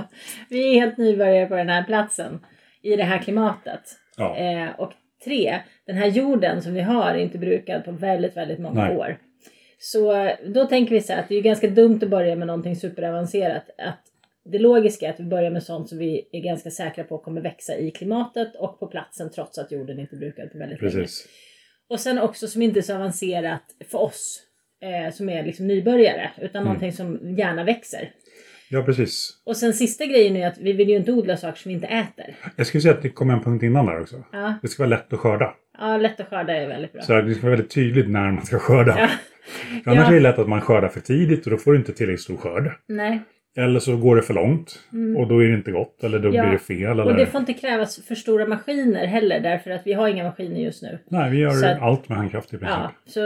Vi 0.49 0.69
är 0.69 0.81
helt 0.81 0.97
nybörjare 0.97 1.45
på 1.45 1.55
den 1.55 1.69
här 1.69 1.83
platsen. 1.83 2.39
I 2.81 2.95
det 2.95 3.03
här 3.03 3.19
klimatet. 3.19 3.81
Ja. 4.17 4.37
Eh, 4.37 4.79
och 4.79 4.91
tre, 5.23 5.59
den 5.85 5.95
här 5.95 6.07
jorden 6.07 6.61
som 6.61 6.73
vi 6.73 6.81
har 6.81 7.13
är 7.13 7.17
inte 7.17 7.37
brukad 7.37 7.85
på 7.85 7.91
väldigt, 7.91 8.37
väldigt 8.37 8.59
många 8.59 8.83
Nej. 8.83 8.97
år. 8.97 9.17
Så 9.79 10.31
då 10.45 10.65
tänker 10.65 10.95
vi 10.95 11.01
så 11.01 11.13
här 11.13 11.19
att 11.19 11.29
det 11.29 11.35
är 11.35 11.41
ganska 11.41 11.67
dumt 11.67 11.99
att 12.03 12.09
börja 12.09 12.35
med 12.35 12.47
någonting 12.47 12.75
superavancerat. 12.75 13.69
Att 13.77 14.08
det 14.51 14.59
logiska 14.59 15.05
är 15.05 15.09
att 15.13 15.19
vi 15.19 15.23
börjar 15.23 15.51
med 15.51 15.63
sånt 15.63 15.89
som 15.89 15.97
vi 15.97 16.29
är 16.31 16.41
ganska 16.41 16.69
säkra 16.71 17.03
på 17.03 17.17
kommer 17.17 17.41
växa 17.41 17.77
i 17.77 17.91
klimatet 17.91 18.55
och 18.55 18.79
på 18.79 18.87
platsen 18.87 19.31
trots 19.35 19.57
att 19.57 19.71
jorden 19.71 19.99
inte 19.99 20.15
brukad 20.15 20.51
på 20.51 20.57
väldigt 20.57 20.81
länge. 20.81 20.93
Precis. 20.93 21.27
Och 21.89 21.99
sen 21.99 22.19
också 22.19 22.47
som 22.47 22.61
inte 22.61 22.79
är 22.79 22.81
så 22.81 22.95
avancerat 22.95 23.63
för 23.91 23.97
oss 24.01 24.41
eh, 24.81 25.13
som 25.13 25.29
är 25.29 25.43
liksom 25.43 25.67
nybörjare 25.67 26.31
utan 26.37 26.49
Mm. 26.61 26.63
någonting 26.63 26.93
som 26.93 27.35
gärna 27.37 27.63
växer. 27.63 28.11
Ja, 28.71 28.83
precis. 28.83 29.41
Och 29.45 29.57
sen 29.57 29.73
sista 29.73 30.05
grejen 30.05 30.35
är 30.35 30.47
att 30.47 30.57
vi 30.57 30.73
vill 30.73 30.89
ju 30.89 30.95
inte 30.95 31.11
odla 31.11 31.37
saker 31.37 31.57
som 31.59 31.69
vi 31.69 31.75
inte 31.75 31.87
äter. 31.87 32.35
Jag 32.55 32.67
skulle 32.67 32.81
säga 32.81 32.93
att 32.93 33.01
det 33.01 33.09
kommer 33.09 33.33
en 33.33 33.43
punkt 33.43 33.63
innan 33.63 33.85
där 33.85 34.01
också. 34.01 34.23
Ja, 34.31 34.53
Det 34.61 34.67
ska 34.67 34.83
vara 34.83 34.89
lätt 34.89 35.13
att 35.13 35.19
skörda. 35.19 35.53
ja 35.77 35.97
lätt 35.97 36.19
att 36.19 36.27
skörda 36.27 36.53
är 36.53 36.67
väldigt 36.67 36.93
bra. 36.93 37.01
Så 37.01 37.21
det 37.21 37.33
ska 37.33 37.41
vara 37.43 37.51
väldigt 37.55 37.73
tydligt 37.73 38.09
när 38.09 38.31
man 38.31 38.45
ska 38.45 38.59
skörda. 38.59 38.95
Ja. 38.99 39.09
Annars 39.85 39.99
Ja. 40.03 40.07
är 40.07 40.13
det 40.13 40.19
lätt 40.19 40.39
att 40.39 40.47
man 40.47 40.61
skördar 40.61 40.87
för 40.89 40.99
tidigt 40.99 41.45
och 41.45 41.51
då 41.51 41.57
får 41.57 41.71
du 41.71 41.77
inte 41.77 41.93
tillräckligt 41.93 42.21
stor 42.21 42.37
skörd. 42.37 42.71
Nej. 42.87 43.19
Eller 43.63 43.79
så 43.79 43.97
går 43.97 44.15
det 44.15 44.21
för 44.21 44.33
långt 44.33 44.79
och 45.17 45.27
då 45.27 45.43
är 45.43 45.47
det 45.47 45.53
inte 45.53 45.71
gott. 45.71 46.03
Eller 46.03 46.19
då 46.19 46.27
Mm. 46.29 46.35
Ja. 46.37 46.43
blir 46.43 46.51
det 46.51 46.59
fel. 46.59 46.99
Och 46.99 47.05
Eller... 47.05 47.19
det 47.19 47.25
får 47.25 47.39
inte 47.39 47.53
krävas 47.53 48.05
för 48.07 48.15
stora 48.15 48.45
maskiner 48.47 49.05
heller 49.07 49.39
därför 49.39 49.71
att 49.71 49.87
vi 49.87 49.93
har 49.93 50.07
inga 50.07 50.23
maskiner 50.23 50.59
just 50.61 50.83
nu. 50.83 50.99
Nej, 51.07 51.31
vi 51.31 51.37
gör 51.37 51.49
Så 51.51 51.67
allt 51.67 52.09
med 52.09 52.17
handkraft 52.17 52.47
i 52.53 52.57
princip. 52.57 52.69
Ja, 52.69 52.91
så 53.05 53.19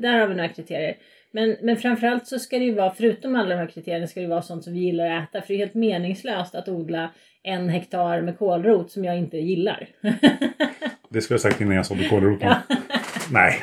där 0.00 0.18
har 0.18 0.26
vi 0.26 0.34
några 0.34 0.48
kriterier. 0.48 0.94
Men, 1.30 1.56
men 1.62 1.76
framförallt 1.76 2.26
så 2.26 2.38
ska 2.38 2.58
det 2.58 2.64
ju 2.64 2.74
vara, 2.74 2.90
förutom 2.94 3.36
alla 3.36 3.48
de 3.48 3.56
här 3.60 3.66
kriterierna, 3.66 4.06
ska 4.06 4.20
det 4.20 4.26
vara 4.26 4.42
sånt 4.42 4.64
som 4.64 4.72
vi 4.72 4.78
gillar 4.80 5.10
att 5.10 5.28
äta. 5.28 5.40
För 5.40 5.48
det 5.48 5.54
är 5.54 5.58
helt 5.58 5.74
meningslöst 5.74 6.54
att 6.54 6.68
odla 6.68 7.10
en 7.42 7.68
hektar 7.68 8.20
med 8.20 8.38
kålrot 8.38 8.90
som 8.90 9.04
jag 9.04 9.18
inte 9.18 9.36
gillar. 9.38 9.88
Det 11.08 11.20
skulle 11.20 11.34
jag 11.34 11.40
sagt 11.40 11.60
innan 11.60 11.76
jag 11.76 11.86
sådde 11.86 12.08
kålroten. 12.08 12.52
Nej, 13.32 13.62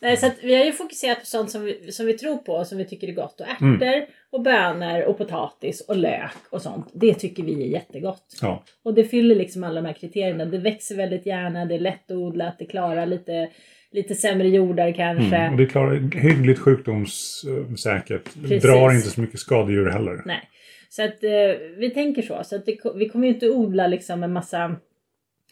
Nej, 0.00 0.16
så 0.16 0.30
vi 0.42 0.54
har 0.58 0.64
ju 0.64 0.72
fokuserat 0.72 1.20
på 1.20 1.26
sånt 1.26 1.50
som 1.50 1.64
vi, 1.64 1.92
som 1.92 2.06
vi 2.06 2.12
tror 2.12 2.36
på 2.36 2.52
och 2.52 2.66
som 2.66 2.78
vi 2.78 2.84
tycker 2.84 3.08
är 3.08 3.12
gott. 3.12 3.40
Och 3.40 3.46
ärtor 3.48 3.66
Mm. 3.66 4.04
Och 4.32 4.42
bönor 4.42 5.02
och 5.02 5.18
potatis 5.18 5.80
och 5.80 5.96
lök 5.96 6.36
och 6.50 6.62
sånt. 6.62 6.90
Det 6.92 7.14
tycker 7.14 7.42
vi 7.42 7.62
är 7.62 7.66
jättegott. 7.66 8.38
ja. 8.42 8.62
Och 8.84 8.94
det 8.94 9.04
fyller 9.04 9.34
liksom 9.34 9.64
alla 9.64 9.80
de 9.80 9.86
här 9.86 9.94
kriterierna. 9.94 10.44
Det 10.44 10.58
växer 10.58 10.96
väldigt 10.96 11.26
gärna, 11.26 11.64
det 11.64 11.74
är 11.74 11.78
lättodlat, 11.78 12.58
det 12.58 12.64
klarar 12.64 13.06
lite, 13.06 13.48
lite 13.90 14.14
sämre 14.14 14.48
jordar 14.48 14.92
kanske. 14.92 15.36
Mm. 15.36 15.52
Och 15.52 15.58
det 15.58 15.66
klarar 15.66 16.16
hyggligt 16.16 16.60
sjukdomssäkert. 16.60 18.34
Precis. 18.42 18.62
Drar 18.62 18.94
inte 18.94 19.08
så 19.08 19.20
mycket 19.20 19.40
skadedjur 19.40 19.90
heller. 19.90 20.22
Nej. 20.24 20.48
Så 20.88 21.04
att 21.04 21.24
eh, 21.24 21.78
vi 21.78 21.90
tänker 21.94 22.22
så. 22.22 22.44
Så 22.44 22.56
att 22.56 22.66
det, 22.66 22.78
vi 22.94 23.08
kommer 23.08 23.26
ju 23.26 23.34
inte 23.34 23.50
odla 23.50 23.86
liksom 23.86 24.22
en 24.22 24.32
massa 24.32 24.76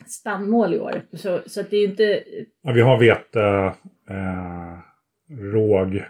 spannmål 0.07 0.75
i 0.75 0.79
år. 0.79 1.03
Så, 1.13 1.41
så 1.47 1.61
att 1.61 1.71
det 1.71 1.77
är 1.77 1.81
ju 1.81 1.87
inte... 1.87 2.23
Ja, 2.63 2.73
vi 2.73 2.81
har 2.81 2.99
vete, 2.99 3.75
eh, 4.11 4.79
råg 5.53 6.03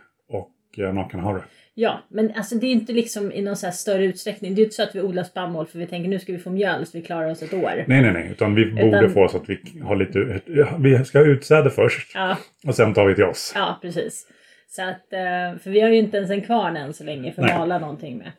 eh, 0.79 0.93
nakenharre. 0.95 1.43
Ja, 1.75 2.01
men 2.09 2.33
alltså 2.37 2.55
det 2.55 2.67
är 2.67 2.71
inte 2.73 2.93
liksom 2.93 3.33
i 3.33 3.43
någon 3.43 3.57
så 3.57 3.71
större 3.71 4.05
utsträckning. 4.05 4.55
Det 4.55 4.59
är 4.59 4.61
ju 4.61 4.65
inte 4.65 4.77
så 4.77 4.83
att 4.83 4.95
vi 4.95 5.01
odlar 5.03 5.23
spannmål 5.23 5.67
för 5.67 5.79
vi 5.79 5.87
tänker 5.87 6.09
nu 6.11 6.19
ska 6.19 6.33
vi 6.33 6.39
få 6.39 6.51
mjöl 6.51 6.87
så 6.87 6.99
vi 6.99 7.05
klarar 7.05 7.31
oss 7.31 7.43
ett 7.43 7.55
år. 7.55 7.85
Nej, 7.87 8.03
nej, 8.03 8.13
nej. 8.13 8.29
Utan 8.31 8.55
vi 8.55 8.71
borde 8.71 8.87
Utan- 8.99 9.11
få 9.11 9.29
så 9.29 9.37
att 9.37 9.49
vi 9.51 9.61
har 9.85 9.97
lite... 9.97 10.41
Vi 10.79 11.05
ska 11.05 11.19
ha 11.19 11.27
utsäde 11.27 11.71
först. 11.71 12.11
Ja, 12.15 12.37
Och 12.67 12.75
sen 12.75 12.95
tar 12.95 13.07
vi 13.07 13.15
till 13.15 13.25
oss. 13.25 13.53
ja 13.55 13.79
precis. 13.83 14.27
Så 14.69 14.83
att, 14.83 15.13
eh, 15.13 15.59
för 15.63 15.71
vi 15.71 15.81
har 15.81 15.89
ju 15.89 15.97
inte 15.99 16.17
ens 16.17 16.31
en 16.31 16.41
kvarn 16.43 16.77
än 16.77 16.93
så 16.95 17.05
länge 17.05 17.33
för 17.33 17.43
att 17.43 17.59
mala 17.59 17.79
någonting 17.79 18.19
med. 18.19 18.33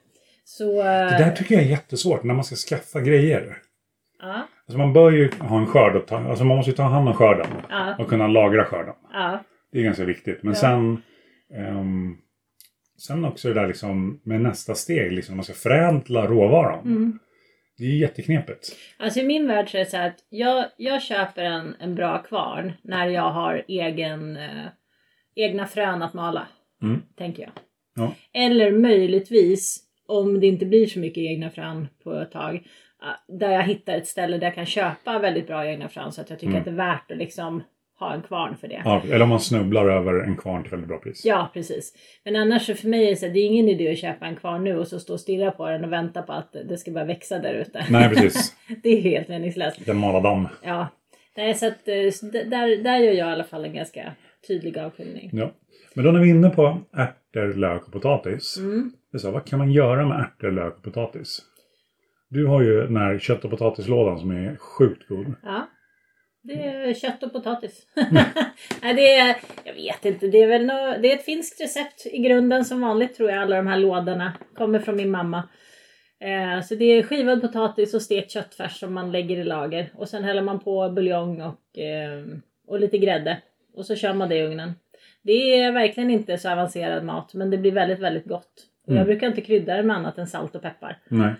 Så... 0.45 0.83
Det 0.83 1.17
där 1.17 1.31
tycker 1.31 1.55
jag 1.55 1.63
är 1.63 1.67
jättesvårt 1.69 2.23
när 2.23 2.33
man 2.33 2.43
ska 2.43 2.55
skaffa 2.55 2.99
grejer. 3.01 3.57
Ja, 4.21 4.47
Alltså 4.67 4.77
man 4.77 4.93
bör 4.93 5.11
ju 5.11 5.29
ha 5.39 5.57
en 5.59 5.65
skörd. 5.65 5.95
Och 5.95 6.07
ta, 6.07 6.17
alltså 6.29 6.43
man 6.43 6.57
måste 6.57 6.71
ju 6.71 6.77
ta 6.77 6.83
hand 6.83 7.07
om 7.09 7.13
skörden. 7.15 7.47
ja, 7.69 7.95
Och 7.99 8.07
kunna 8.09 8.27
lagra 8.27 8.65
skörden. 8.65 8.93
ja, 9.13 9.43
Det 9.71 9.79
är 9.79 9.83
ganska 9.83 10.03
viktigt. 10.05 10.43
Men 10.43 10.55
sen... 10.55 11.01
ehm, 11.55 12.15
sen 13.01 13.25
också 13.25 13.47
det 13.47 13.53
där 13.53 13.67
liksom 13.67 14.21
med 14.23 14.41
nästa 14.41 14.75
steg. 14.75 15.11
Liksom, 15.11 15.35
man 15.35 15.43
ska 15.43 15.53
förädla 15.53 16.27
råvaran. 16.27 16.79
mm. 16.85 17.19
Det 17.77 17.83
är 17.83 17.89
ju 17.89 17.97
jätteknepigt. 17.97 18.75
Alltså 18.97 19.19
i 19.19 19.23
min 19.23 19.47
värld 19.47 19.69
så 19.71 19.77
är 19.77 19.79
det 19.79 19.89
så 19.89 19.97
här 19.97 20.07
att 20.07 20.25
jag, 20.29 20.65
jag 20.77 21.01
köper 21.01 21.43
en, 21.43 21.75
en 21.79 21.95
bra 21.95 22.17
kvarn 22.17 22.71
när 22.81 23.07
jag 23.07 23.29
har 23.31 23.65
egen, 23.67 24.37
eh, 24.37 24.65
egna 25.35 25.67
frön 25.67 26.01
att 26.01 26.13
mala. 26.13 26.47
Mm. 26.83 27.01
Tänker 27.17 27.43
jag. 27.43 27.51
Ja. 27.95 28.15
Eller 28.33 28.71
möjligtvis, 28.71 29.79
om 30.07 30.39
det 30.39 30.47
inte 30.47 30.65
blir 30.65 30.87
så 30.87 30.99
mycket 30.99 31.21
egna 31.21 31.49
frön 31.49 31.87
på 32.03 32.13
ett 32.13 32.31
tag, 32.31 32.55
eh, 32.55 33.35
där 33.37 33.51
jag 33.51 33.63
hittar 33.63 33.97
ett 33.97 34.07
ställe 34.07 34.37
där 34.37 34.47
jag 34.47 34.55
kan 34.55 34.65
köpa 34.65 35.19
väldigt 35.19 35.47
bra 35.47 35.65
egna 35.65 35.89
frön 35.89 36.11
så 36.11 36.21
att 36.21 36.29
jag 36.29 36.39
tycker 36.39 36.49
Mm. 36.51 36.59
att 36.59 36.65
det 36.65 36.71
är 36.71 36.75
värt 36.75 37.11
att 37.11 37.17
liksom 37.17 37.63
ha 38.05 38.13
en 38.13 38.21
kvarn 38.21 38.57
för 38.57 38.67
det. 38.67 38.81
Ja, 38.85 39.01
eller 39.03 39.21
om 39.21 39.29
man 39.29 39.39
snubblar 39.39 39.85
över 39.85 40.13
en 40.13 40.37
kvarn 40.37 40.61
till 40.61 40.71
väldigt 40.71 40.87
bra 40.87 40.97
pris. 40.97 41.25
Ja, 41.25 41.49
precis. 41.53 41.93
Men 42.25 42.35
annars 42.35 42.65
så 42.65 42.75
för 42.75 42.87
mig 42.87 43.05
är 43.05 43.09
det, 43.09 43.15
så 43.15 43.25
här, 43.25 43.33
det 43.33 43.39
är 43.39 43.45
ingen 43.45 43.69
idé 43.69 43.91
att 43.91 43.97
köpa 43.97 44.25
en 44.25 44.35
kvarn 44.35 44.63
nu 44.63 44.77
och 44.77 44.87
så 44.87 44.99
stå 44.99 45.13
och 45.13 45.19
stirra 45.19 45.51
på 45.51 45.69
den 45.69 45.83
och 45.83 45.91
vänta 45.91 46.21
på 46.21 46.33
att 46.33 46.55
det 46.69 46.77
ska 46.77 46.91
bara 46.91 47.05
växa 47.05 47.39
där 47.39 47.53
ute. 47.53 47.85
Nej, 47.89 48.09
precis. 48.09 48.55
det 48.83 48.89
är 48.89 49.01
helt 49.01 49.27
meningslöst. 49.27 49.85
Den 49.85 49.97
mala 49.97 50.19
damm. 50.19 50.47
Ja, 50.63 50.87
nej, 51.37 51.55
så 51.55 51.67
att 51.67 51.87
eh, 51.87 52.29
där, 52.31 52.83
där 52.83 52.97
gör 52.97 53.13
jag 53.13 53.29
i 53.29 53.31
alla 53.31 53.43
fall 53.43 53.65
en 53.65 53.73
ganska 53.73 54.11
tydlig 54.47 54.77
avskiljning. 54.77 55.29
Ja. 55.33 55.51
Men 55.93 56.05
då 56.05 56.11
när 56.11 56.19
vi 56.19 56.29
är 56.29 56.35
inne 56.35 56.49
på 56.49 56.77
ärtor, 56.93 57.53
lök 57.53 57.87
och 57.87 57.93
potatis. 57.93 58.57
Mm. 58.57 58.91
Det 59.11 59.17
är 59.17 59.19
så, 59.19 59.31
vad 59.31 59.45
kan 59.45 59.59
man 59.59 59.71
göra 59.71 60.05
med 60.05 60.19
ärtor, 60.19 60.51
lök 60.51 60.77
och 60.77 60.83
potatis? 60.83 61.41
Du 62.29 62.45
har 62.45 62.61
ju 62.61 62.81
den 62.81 62.97
här 62.97 63.19
kött 63.19 63.45
och 63.45 63.51
potatislådan 63.51 64.19
som 64.19 64.31
är 64.31 64.55
sjukt 64.55 65.07
god. 65.07 65.33
Ja, 65.43 65.67
det 66.41 66.65
är 66.65 66.93
kött 66.93 67.23
och 67.23 67.33
potatis. 67.33 67.87
nej, 68.81 68.93
det 68.93 69.15
är, 69.15 69.35
jag 69.63 69.73
vet 69.73 70.05
inte, 70.05 70.27
det 70.27 70.41
är 70.41 70.47
väl 70.47 70.65
nå 70.65 70.95
det 71.01 71.11
är 71.11 71.15
ett 71.15 71.25
finskt 71.25 71.61
recept 71.61 72.05
i 72.05 72.17
grunden 72.17 72.65
som 72.65 72.81
vanligt 72.81 73.15
tror 73.15 73.29
jag. 73.29 73.41
Alla 73.41 73.55
de 73.55 73.67
här 73.67 73.79
lådorna 73.79 74.33
kommer 74.55 74.79
från 74.79 74.95
min 74.95 75.11
mamma. 75.11 75.49
Eh, 76.19 76.61
så 76.61 76.75
det 76.75 76.85
är 76.85 77.03
skivad 77.03 77.41
potatis 77.41 77.93
och 77.93 78.01
stekt 78.01 78.31
köttfärs 78.31 78.79
som 78.79 78.93
man 78.93 79.11
lägger 79.11 79.37
i 79.37 79.43
lager. 79.43 79.91
Och 79.95 80.09
sen 80.09 80.23
häller 80.23 80.41
man 80.41 80.59
på 80.59 80.89
buljong 80.89 81.41
och, 81.41 81.79
eh, 81.79 82.25
och 82.67 82.79
lite 82.79 82.97
grädde. 82.97 83.37
Och 83.73 83.85
så 83.85 83.95
kör 83.95 84.13
man 84.13 84.29
det 84.29 84.35
i 84.35 84.43
ugnen. 84.43 84.73
Det 85.21 85.59
är 85.59 85.71
verkligen 85.71 86.11
inte 86.11 86.37
så 86.37 86.49
avancerad 86.49 87.03
mat 87.03 87.33
men 87.33 87.49
det 87.49 87.57
blir 87.57 87.71
väldigt, 87.71 87.99
väldigt 87.99 88.25
gott. 88.25 88.67
Mm. 88.87 88.97
Jag 88.97 89.07
brukar 89.07 89.27
inte 89.27 89.41
krydda 89.41 89.75
det 89.75 89.83
med 89.83 89.95
annat 89.95 90.17
än 90.17 90.27
salt 90.27 90.55
och 90.55 90.61
peppar. 90.61 90.97
Nej. 91.07 91.33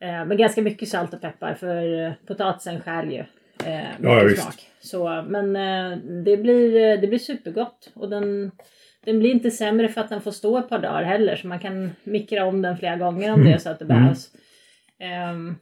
Eh, 0.00 0.24
men 0.24 0.36
ganska 0.36 0.62
mycket 0.62 0.88
salt 0.88 1.14
och 1.14 1.20
peppar 1.20 1.54
för 1.54 2.06
eh, 2.06 2.12
potatisen 2.26 2.80
skär 2.80 3.04
ju. 3.04 3.24
Eh, 3.66 3.84
ja, 4.02 4.22
visst. 4.24 4.42
smak. 4.42 4.68
Så, 4.80 5.24
men 5.28 5.56
eh, 5.56 5.98
det, 6.24 6.36
blir, 6.36 6.76
eh, 6.76 7.00
det 7.00 7.06
blir 7.06 7.18
supergott. 7.18 7.90
Och 7.94 8.08
den, 8.10 8.50
den 9.04 9.18
blir 9.18 9.30
inte 9.30 9.50
sämre 9.50 9.88
för 9.88 10.00
att 10.00 10.08
den 10.08 10.20
får 10.20 10.30
stå 10.30 10.58
ett 10.58 10.68
par 10.68 10.78
dagar 10.78 11.02
heller. 11.02 11.36
Så 11.36 11.46
man 11.46 11.58
kan 11.58 11.90
mikra 12.04 12.44
om 12.44 12.62
den 12.62 12.76
flera 12.76 12.96
gånger 12.96 13.32
om 13.32 13.44
det 13.44 13.52
är 13.52 13.58
så 13.58 13.70
att 13.70 13.78
det 13.78 13.84
Mm. 13.84 13.96
behövs. 14.02 14.30
Ehm, 14.98 15.54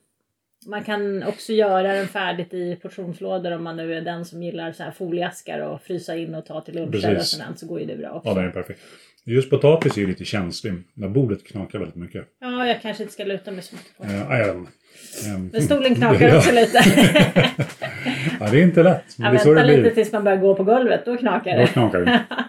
man 0.67 0.85
kan 0.85 1.23
också 1.23 1.53
göra 1.53 1.93
den 1.95 2.07
färdigt 2.09 2.55
i 2.55 2.77
portionslådor 2.77 3.53
om 3.53 3.65
man 3.65 3.77
nu 3.77 3.95
är 3.95 4.01
den 4.01 4.25
som 4.25 4.43
gillar 4.43 4.73
så 4.73 4.83
här 4.83 4.91
folieaskar 4.91 5.61
och 5.61 5.83
frysa 5.83 6.17
in 6.17 6.35
och 6.35 6.47
ta 6.47 6.61
till 6.61 6.75
luncher 6.75 6.87
och 6.97 7.03
Precis. 7.03 7.29
sådant 7.31 7.59
så 7.59 7.67
går 7.67 7.81
ju 7.81 7.87
det 7.87 7.97
bra 7.97 8.11
också. 8.11 8.29
Ja, 8.29 8.35
den 8.35 8.45
är 8.45 8.51
perfekt. 8.51 8.81
Just 9.27 9.51
potatis 9.51 9.97
är 9.97 10.01
ju 10.01 10.07
lite 10.07 10.25
känslig. 10.25 10.73
När 10.95 11.09
bordet 11.09 11.47
knakar 11.47 11.79
väldigt 11.79 11.97
mycket. 11.97 12.25
Ja, 12.41 12.67
jag 12.67 12.83
kanske 12.83 13.03
inte 13.03 13.13
ska 13.15 13.25
luta 13.25 13.51
mig 13.51 13.63
så 13.63 13.77
mycket 13.77 13.97
på 13.97 14.03
det. 14.05 14.11
Inte. 14.49 14.71
Ehm, 15.31 15.51
Men 15.53 15.63
stolen 15.63 15.95
knakar 16.01 16.29
Ja. 16.29 16.37
också 16.37 16.53
lite. 16.53 16.79
ja, 18.41 18.51
det 18.51 18.59
är 18.61 18.63
inte 18.63 18.83
lätt. 18.83 19.19
Men 19.19 19.33
det 19.35 19.45
väntar 19.45 19.65
lite 19.65 19.91
tills 19.91 20.13
man 20.13 20.25
börjar 20.25 20.39
gå 20.39 20.55
på 20.55 20.65
golvet, 20.65 21.05
då 21.05 21.17
knakar 21.17 21.53
Då 21.57 21.61
det. 21.63 21.67
knakar 21.67 22.01
det. 22.01 22.25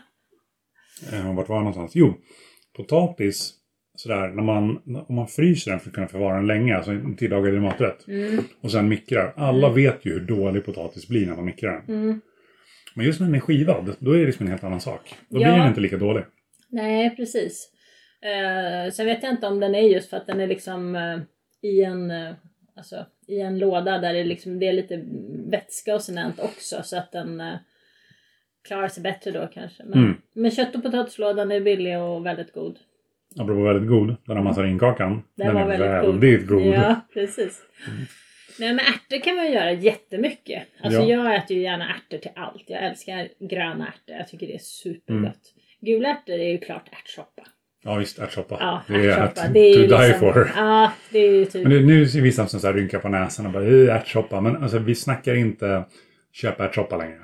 Eh, 1.14 1.36
Vart 1.36 1.50
var 1.50 1.56
jag 1.56 1.62
någonstans? 1.64 1.92
Jo, 1.96 2.14
potatis. 2.78 3.54
Sådär, 3.96 4.28
när 4.28 4.44
man, 4.44 4.78
om 5.08 5.16
man 5.16 5.28
fryser 5.28 5.72
den 5.72 5.80
för 5.80 5.90
att 5.90 5.96
kunna 5.96 6.08
förvara 6.08 6.36
den 6.36 6.48
länge, 6.48 6.76
alltså 6.76 6.92
en 6.92 7.16
tillagad 7.16 7.54
maträtt. 7.62 8.08
Mm, 8.08 8.44
Och 8.62 8.72
sen 8.72 8.90
mikrar. 8.90 9.34
Alla 9.38 9.70
vet 9.70 10.06
ju 10.06 10.14
hur 10.14 10.20
dålig 10.20 10.66
potatis 10.66 11.08
blir 11.08 11.26
när 11.28 11.36
man 11.36 11.46
mikrar 11.46 11.84
den. 11.88 11.96
mm. 12.04 12.22
Men 12.96 13.06
just 13.06 13.20
när 13.20 13.28
den 13.28 13.36
är 13.36 13.40
skivad, 13.40 13.96
då 14.00 14.12
är 14.12 14.20
det 14.20 14.26
liksom 14.26 14.46
en 14.46 14.52
helt 14.52 14.64
annan 14.64 14.82
sak. 14.82 15.16
Då 15.30 15.42
Ja. 15.42 15.48
blir 15.48 15.58
den 15.60 15.68
inte 15.68 15.82
lika 15.82 15.98
dålig. 15.98 16.24
Nej, 16.72 17.16
precis. 17.16 17.70
Eh, 18.22 18.92
sen 18.92 19.06
vet 19.06 19.24
jag 19.24 19.32
inte 19.32 19.48
om 19.48 19.60
den 19.60 19.76
är 19.76 19.82
just 19.82 20.10
för 20.10 20.18
att 20.18 20.28
den 20.28 20.40
är 20.40 20.48
liksom 20.48 20.96
eh, 20.96 21.20
i 21.62 21.84
en 21.84 22.12
eh, 22.12 22.34
alltså, 22.76 23.06
i 23.28 23.40
en 23.42 23.60
låda 23.60 23.98
där 23.98 24.14
det, 24.14 24.24
liksom, 24.24 24.60
det 24.60 24.68
är 24.68 24.74
lite 24.74 25.04
vätska 25.50 25.96
och 25.96 26.02
sånt 26.02 26.40
också 26.40 26.84
så 26.84 26.98
att 26.98 27.12
den 27.12 27.42
eh, 27.42 27.54
klarar 28.68 28.88
sig 28.88 29.04
bättre 29.04 29.32
då 29.32 29.48
kanske. 29.54 29.84
Men, 29.84 30.00
Mm. 30.00 30.18
men 30.34 30.52
kött 30.52 30.76
och 30.76 30.84
potatislådan 30.84 31.52
är 31.52 31.60
billig 31.62 32.00
och 32.00 32.26
väldigt 32.26 32.54
god. 32.54 32.80
Apropå 33.40 33.62
väldigt 33.62 33.90
god, 33.90 34.16
den 34.26 34.38
här 34.38 34.44
massarinkakan. 34.44 35.24
Den, 35.36 35.48
Den, 35.48 35.56
var 35.56 35.62
är 35.62 35.68
väldigt, 35.68 36.24
väldigt 36.24 36.48
god. 36.48 36.62
Ja, 36.66 37.02
precis. 37.14 37.62
Nej 38.60 38.74
men 38.74 38.80
ärtor 38.80 39.24
kan 39.24 39.36
man 39.36 39.52
göra 39.52 39.72
jättemycket. 39.72 40.64
Alltså 40.84 41.02
Ja. 41.02 41.08
jag 41.26 41.36
äter 41.36 41.58
ju 41.58 41.64
gärna 41.64 41.96
ärtor 41.96 42.18
till 42.18 42.32
allt. 42.36 42.64
Jag 42.68 42.84
älskar 42.84 43.28
gröna 43.40 43.88
ärtor. 43.88 44.16
Jag 44.16 44.28
tycker 44.28 44.48
det 44.48 44.54
är 44.56 44.60
supergott. 44.60 45.24
Mm. 45.24 45.34
Gula 45.82 46.10
ärtor 46.10 46.34
är 46.36 46.50
ju 46.52 46.58
klart 46.58 46.90
ärtsoppa. 46.92 47.44
Ja 47.84 47.96
visst, 47.96 48.20
ärtsoppa. 48.20 48.58
Ja, 48.60 48.82
det 48.88 48.94
är 49.10 49.10
ärtsoppa. 49.10 49.48
att 49.48 49.54
Det 49.54 49.60
är 49.60 49.74
to 49.74 49.80
die 49.98 50.08
liksom, 50.08 50.34
for. 50.34 50.52
Ja, 50.56 50.92
det 51.12 51.20
är 51.20 51.32
ju 51.32 51.46
typ. 51.46 51.64
Men 51.64 51.72
det, 51.72 51.80
nu 51.82 52.08
ser 52.08 52.22
vissa 52.22 52.48
som 52.48 52.60
så 52.60 52.68
här 52.68 52.74
rynkar 52.74 53.00
på 53.00 53.10
näsan 53.10 53.46
och 53.46 53.52
bara 53.52 53.66
"Eh, 53.68 53.96
ärtsoppa. 53.96 54.42
Men 54.42 54.64
alltså, 54.64 54.80
vi 54.80 54.96
snackar 54.96 55.36
inte 55.36 55.84
köpa 56.34 56.66
ärtsoppa 56.66 56.98
längre. 56.98 57.18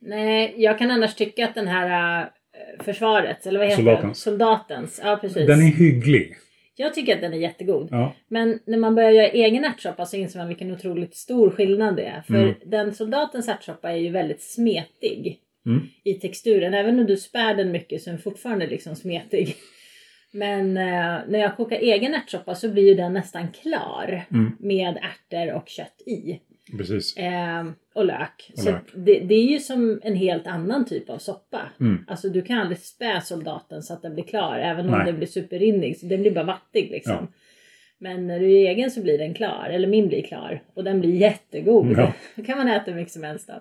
Nej, 0.00 0.54
jag 0.56 0.78
kan 0.78 0.90
annars 0.90 1.14
tycka 1.14 1.44
att 1.44 1.54
den 1.54 1.66
här 1.68 2.20
äh, 2.22 2.84
försvaret, 2.84 3.46
eller 3.46 3.58
vad 3.58 3.68
heter 3.68 3.82
Soldatens. 3.82 4.18
det? 4.24 4.30
Soldatens. 4.30 5.00
Ja, 5.04 5.18
precis. 5.20 5.46
Den 5.46 5.60
är 5.60 5.64
hygglig. 5.76 6.36
Jag 6.78 6.94
tycker 6.94 7.14
att 7.14 7.20
den 7.20 7.32
är 7.32 7.38
jättegod. 7.38 7.88
Ja. 7.90 8.14
Men 8.28 8.58
när 8.66 8.78
man 8.78 8.94
börjar 8.94 9.10
göra 9.10 9.26
egen 9.28 9.64
ärtsoppa 9.64 10.06
så 10.06 10.16
inser 10.16 10.38
man 10.38 10.48
vilken 10.48 10.70
otroligt 10.70 11.16
stor 11.16 11.50
skillnad 11.50 11.96
det 11.96 12.04
är. 12.04 12.22
För 12.26 12.34
Mm. 12.34 12.54
den 12.66 12.94
soldatens 12.94 13.48
ärtsoppa 13.48 13.90
är 13.92 13.96
ju 13.96 14.10
väldigt 14.10 14.42
smetig 14.42 15.38
Mm. 15.66 15.86
i 16.04 16.14
texturen. 16.14 16.74
Även 16.74 16.98
om 16.98 17.06
du 17.06 17.16
spär 17.16 17.54
den 17.54 17.70
mycket 17.72 18.02
så 18.02 18.10
är 18.10 18.12
den 18.12 18.22
fortfarande 18.22 18.66
liksom 18.66 18.96
smetig. 18.96 19.56
Men 20.32 20.76
eh, 20.76 21.18
när 21.28 21.38
jag 21.38 21.56
kokar 21.56 21.76
egen 21.76 22.14
ärtsoppa 22.14 22.54
så 22.54 22.68
blir 22.68 22.88
ju 22.88 22.94
den 22.94 23.12
nästan 23.12 23.48
klar 23.62 24.24
Mm. 24.30 24.52
med 24.60 24.96
ärtor 24.96 25.52
och 25.54 25.68
kött 25.68 26.02
i. 26.06 26.40
Precis. 26.76 27.16
Eh, 27.16 27.66
och 27.94 28.04
lök. 28.04 28.50
Och 28.52 28.58
så 28.58 28.70
lök. 28.70 28.82
Det, 28.94 29.20
det 29.20 29.34
är 29.34 29.46
ju 29.46 29.58
som 29.58 30.00
en 30.02 30.16
helt 30.16 30.46
annan 30.46 30.84
typ 30.84 31.10
av 31.10 31.18
soppa. 31.18 31.60
Mm. 31.80 32.04
Alltså 32.08 32.28
du 32.28 32.42
kan 32.42 32.58
aldrig 32.58 32.78
spä 32.78 33.20
soldaten 33.20 33.82
så 33.82 33.92
att 33.94 34.02
den 34.02 34.14
blir 34.14 34.24
klar. 34.24 34.58
Även 34.58 34.86
om 34.86 34.92
Nej. 34.92 35.06
den 35.06 35.16
blir 35.16 35.26
superinnig. 35.26 35.98
Så 35.98 36.06
den 36.06 36.20
blir 36.22 36.30
bara 36.30 36.44
vattig 36.44 36.90
liksom. 36.90 37.12
Ja. 37.12 37.26
Men 37.98 38.26
när 38.26 38.40
du 38.40 38.46
är 38.46 38.70
egen 38.70 38.90
så 38.90 39.02
blir 39.02 39.18
den 39.18 39.34
klar. 39.34 39.68
Eller 39.72 39.88
min 39.88 40.08
blir 40.08 40.22
klar. 40.22 40.62
Och 40.74 40.84
den 40.84 41.00
blir 41.00 41.14
jättegod. 41.14 41.94
Ja. 41.96 42.12
Då 42.36 42.42
kan 42.42 42.58
man 42.58 42.68
äta 42.68 42.90
hur 42.90 42.98
mycket 42.98 43.12
som 43.12 43.22
helst 43.22 43.50
av. 43.50 43.60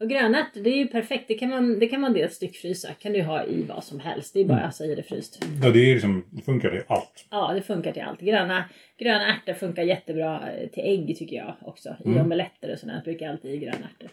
Och 0.00 0.10
grönärtor 0.10 0.60
det 0.60 0.70
är 0.70 0.76
ju 0.76 0.86
perfekt. 0.86 1.24
Det 1.28 1.34
kan 1.34 1.48
man, 1.50 1.78
det 1.78 1.86
kan 1.86 2.00
man 2.00 2.12
dels 2.12 2.34
styckfrysa. 2.34 2.88
kan 2.94 3.12
du 3.12 3.22
ha 3.22 3.44
i 3.44 3.62
vad 3.62 3.84
som 3.84 4.00
helst. 4.00 4.34
Det 4.34 4.40
är 4.40 4.44
bara 4.44 4.52
Mm. 4.58 4.66
alltså 4.66 4.84
i 4.84 4.94
det 4.94 5.02
fryst. 5.02 5.44
Ja, 5.62 5.70
det, 5.70 5.78
är 5.90 5.92
liksom, 5.94 6.24
det 6.30 6.42
funkar 6.42 6.70
till 6.70 6.82
allt. 6.88 7.26
Ja, 7.30 7.52
det 7.54 7.62
funkar 7.62 7.92
till 7.92 8.02
allt. 8.02 8.20
Gröna, 8.20 8.64
gröna 8.98 9.26
ärtor 9.34 9.52
funkar 9.54 9.82
jättebra 9.82 10.50
eh, 10.52 10.68
till 10.68 10.82
ägg 10.84 11.16
tycker 11.18 11.36
jag 11.36 11.54
också. 11.60 11.88
I 12.04 12.08
Mm. 12.08 12.20
omeletter 12.20 12.72
och 12.72 12.78
sådär 12.78 13.00
brukar 13.04 13.26
jag 13.26 13.32
alltid 13.32 13.54
i 13.54 13.58
gröna 13.58 13.76
ärtor. 13.94 14.10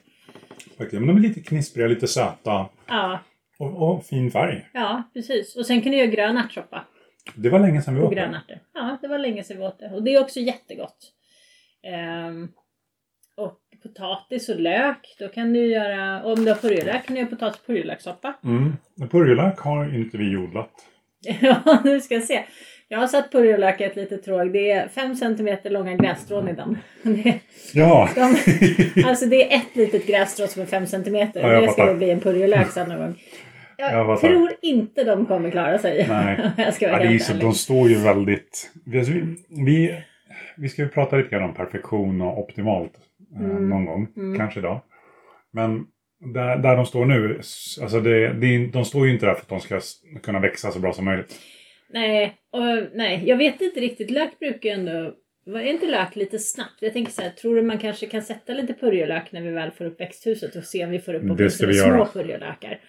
Faktiskt. 0.78 1.00
Men 1.00 1.08
de 1.08 1.18
är 1.18 1.22
lite 1.22 1.40
knispriga, 1.42 1.88
lite 1.88 2.08
söta 2.08 2.66
Ja, 2.88 3.20
och, 3.60 3.90
och 3.92 4.06
fin 4.06 4.32
färg. 4.32 4.66
ja, 4.74 5.04
precis. 5.14 5.56
Och 5.56 5.66
sen 5.66 5.82
kan 5.82 5.92
du 5.92 5.98
göra 5.98 6.08
grön 6.08 6.38
ärtsoppa 6.38 6.86
Det 7.36 7.50
var 7.50 7.60
länge 7.60 7.82
sedan 7.82 7.96
vi 7.96 8.02
åt 8.02 8.16
det. 8.16 8.60
Ja, 8.74 8.98
det 9.02 9.08
var 9.08 9.18
länge 9.18 9.44
sedan 9.44 9.58
vi 9.58 9.64
åt 9.64 9.80
det. 9.80 9.90
Och 9.90 10.04
det 10.04 10.14
är 10.16 10.22
också 10.22 10.40
jättegott. 10.40 11.12
Och 12.56 12.61
potatis 13.84 14.50
och 14.50 14.60
lök, 14.60 15.16
då 15.20 15.28
kan 15.28 15.54
du 15.54 15.66
göra, 15.66 16.24
om 16.24 16.46
du 16.46 16.52
har 16.52 16.58
purjolök 16.58 17.06
kan 17.06 17.16
du 17.16 17.22
göra 17.22 17.30
potatis 17.30 17.60
och 17.60 17.66
purjolökssoppa. 17.66 18.34
Mm. 18.44 18.74
Purjolök 19.12 19.60
har 19.60 19.96
inte 19.96 20.18
vi 20.18 20.38
odlat. 20.38 20.72
Ja, 21.42 21.82
nu 21.84 22.02
ska 22.02 22.14
jag 22.14 22.24
se. 22.24 22.44
Jag 22.88 23.00
har 23.00 23.08
satt 23.08 23.32
purjolök 23.32 23.82
i 23.82 23.84
ett 23.84 23.96
litet 23.96 24.26
tråg. 24.26 24.54
Det 24.54 24.72
är 24.72 24.88
5 24.88 25.16
cm 25.16 25.58
långa 25.64 25.96
grässtrån 25.96 26.48
i 26.50 26.54
den. 26.54 26.78
Det, 27.24 27.40
Ja! 27.74 28.10
de, 28.16 28.36
alltså 29.06 29.26
det 29.26 29.54
är 29.54 29.58
ett 29.58 29.76
litet 29.76 30.08
grässtrå 30.08 30.48
som 30.48 30.62
är 30.62 30.66
5 30.66 30.88
cm. 30.88 31.16
Ja, 31.34 31.62
det 31.62 31.72
ska 31.72 31.94
bli 31.94 32.10
en 32.10 32.20
purjolök 32.20 32.68
sen 32.72 32.90
någon 32.90 32.98
gång. 32.98 33.16
Jag, 33.78 34.10
Jag 34.10 34.20
tror 34.22 34.52
inte 34.62 35.04
de 35.04 35.26
kommer 35.26 35.52
klara 35.52 35.80
sig. 35.80 36.06
Nej. 36.10 36.52
jag 36.58 36.74
ska 36.74 36.86
Ja, 36.86 36.92
vara 36.92 37.04
är 37.04 37.08
helt 37.08 37.24
så, 37.24 37.34
de 37.34 37.54
står 37.54 37.90
ju 37.90 37.96
väldigt... 37.96 38.72
Vi, 38.86 39.00
alltså, 39.00 39.14
vi, 39.50 40.04
vi, 40.58 40.70
ska 40.70 40.82
ju 40.82 40.90
prata 40.90 41.16
lite 41.16 41.30
grann 41.30 41.44
om 41.44 41.54
perfektion 41.54 42.22
och 42.22 42.40
optimalt 42.40 42.94
Mm. 43.40 43.70
någon 43.70 43.86
gång. 43.86 44.08
Mm. 44.18 44.38
Kanske 44.38 44.60
idag. 44.60 44.82
Men 45.54 45.86
där, 46.34 46.58
där 46.58 46.76
de 46.76 46.86
står 46.86 47.06
nu, 47.06 47.36
alltså 47.82 48.00
det, 48.02 48.34
det, 48.34 48.48
är- 48.48 48.72
de 48.72 48.86
står 48.86 49.08
ju 49.08 49.14
inte 49.14 49.26
där 49.26 49.34
för 49.34 49.42
att 49.42 49.50
de 49.50 49.60
ska 49.60 49.80
kunna 50.24 50.40
växa 50.40 50.72
så 50.72 50.80
bra 50.80 50.94
som 50.94 51.06
möjligt. 51.06 51.40
Nej, 51.94 52.34
och, 52.52 52.88
nej, 52.94 53.24
jag 53.26 53.38
vet 53.38 53.62
inte 53.62 53.80
riktigt. 53.80 54.10
Lök 54.12 54.40
brukar 54.40 54.70
ju 54.70 54.76
ändå... 54.76 55.14
Är 55.46 55.62
inte 55.62 55.86
lök 55.88 56.16
lite 56.16 56.40
snabbt? 56.40 56.78
Jag 56.80 56.94
tänker 56.94 57.12
så 57.12 57.22
här, 57.22 57.30
tror 57.30 57.56
du 57.56 57.62
man 57.62 57.78
kanske 57.78 58.06
kan 58.06 58.22
sätta 58.22 58.54
lite 58.54 58.74
purjolök 58.74 59.32
när 59.32 59.42
vi 59.42 59.52
väl 59.52 59.72
får 59.72 59.86
upp 59.86 60.00
växthuset 60.02 60.56
och 60.56 60.64
se 60.64 60.86
om 60.86 60.92
vi 60.92 61.00
får 61.00 61.14
upp 61.14 61.38
Det 61.38 61.50
ska 61.50 61.68
vi 61.68 61.78
göra. 61.78 62.06
små 62.06 62.22
purjolökar. 62.22 62.80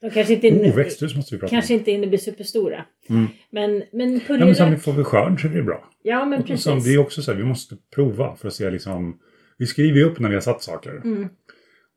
De 0.00 0.10
kanske 0.10 0.34
inte, 0.34 0.48
Oh, 0.50 0.76
växthus 0.76 1.16
måste 1.16 1.34
vi 1.34 1.38
prata 1.40 1.50
kanske 1.50 1.74
om. 1.74 1.78
inte 1.78 1.90
hinner 1.90 2.06
bli 2.08 2.18
superstora. 2.18 2.84
Mm. 3.10 3.26
Men, 3.50 3.70
men 3.70 3.82
Ja, 3.92 4.06
men 4.06 4.20
purjolök... 4.20 4.56
sen 4.56 4.78
får 4.78 4.92
vi 4.92 5.04
skörd 5.04 5.40
så 5.40 5.46
är 5.48 5.52
det 5.52 5.62
bra. 5.62 5.84
Ja, 6.02 6.24
men 6.24 6.40
Och 6.40 6.46
precis. 6.46 6.64
så, 6.64 6.74
det 6.74 6.94
är 6.94 6.98
också 6.98 7.22
så 7.22 7.32
här, 7.32 7.38
vi 7.38 7.44
måste 7.44 7.76
prova 7.94 8.36
för 8.36 8.48
att 8.48 8.54
se 8.54 8.70
liksom... 8.70 9.18
Vi 9.58 9.66
skriver 9.66 9.98
ju 9.98 10.04
upp 10.04 10.18
när 10.18 10.28
vi 10.28 10.34
har 10.34 10.42
satt 10.42 10.62
saker. 10.62 10.90
Mm. 10.90 11.28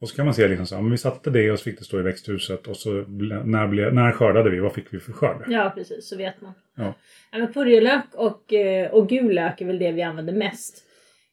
Och 0.01 0.09
så 0.09 0.15
kan 0.15 0.25
man 0.25 0.33
se 0.33 0.47
liksom 0.47 0.65
så 0.65 0.81
men 0.81 0.91
vi 0.91 0.97
satte 0.97 1.29
det 1.29 1.51
och 1.51 1.59
så 1.59 1.63
fick 1.63 1.79
det 1.79 1.85
stå 1.85 1.99
i 1.99 2.03
växthuset 2.03 2.67
och 2.67 2.77
så 2.77 2.89
när, 2.91 3.67
ble, 3.67 3.91
när 3.91 4.11
skördade 4.11 4.49
vi, 4.49 4.59
vad 4.59 4.73
fick 4.73 4.93
vi 4.93 4.99
för 4.99 5.13
skörd? 5.13 5.45
Ja, 5.47 5.71
precis. 5.75 6.09
Så 6.09 6.17
vet 6.17 6.41
man. 6.41 6.53
Ja. 6.75 6.93
Ja, 7.31 7.37
men 7.37 7.53
purjolök 7.53 8.05
och, 8.13 8.53
eh, 8.53 8.91
och 8.91 9.09
gul 9.09 9.33
lök 9.35 9.61
är 9.61 9.65
väl 9.65 9.79
det 9.79 9.91
vi 9.91 10.01
använder 10.01 10.33
mest. 10.33 10.83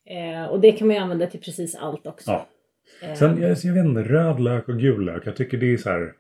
Eh, 0.07 0.51
och 0.51 0.61
det 0.61 0.73
kan 0.73 0.87
man 0.87 0.97
ju 0.97 1.03
använda 1.03 1.27
till 1.27 1.41
precis 1.41 1.75
allt 1.75 2.07
också. 2.07 2.31
Ja. 2.31 2.49
Eh, 3.03 3.15
Sen, 3.15 3.43
jag, 3.43 3.51
jag 3.51 3.75
vet 3.75 3.85
inte, 3.85 4.03
röd 4.03 4.41
lök 4.41 4.69
och 4.69 4.79
gul 4.79 5.05
lök, 5.05 5.27
jag 5.27 5.37
tycker 5.37 5.59
det 5.59 5.73
är 5.73 5.77
så 5.77 5.91
här... 5.91 6.13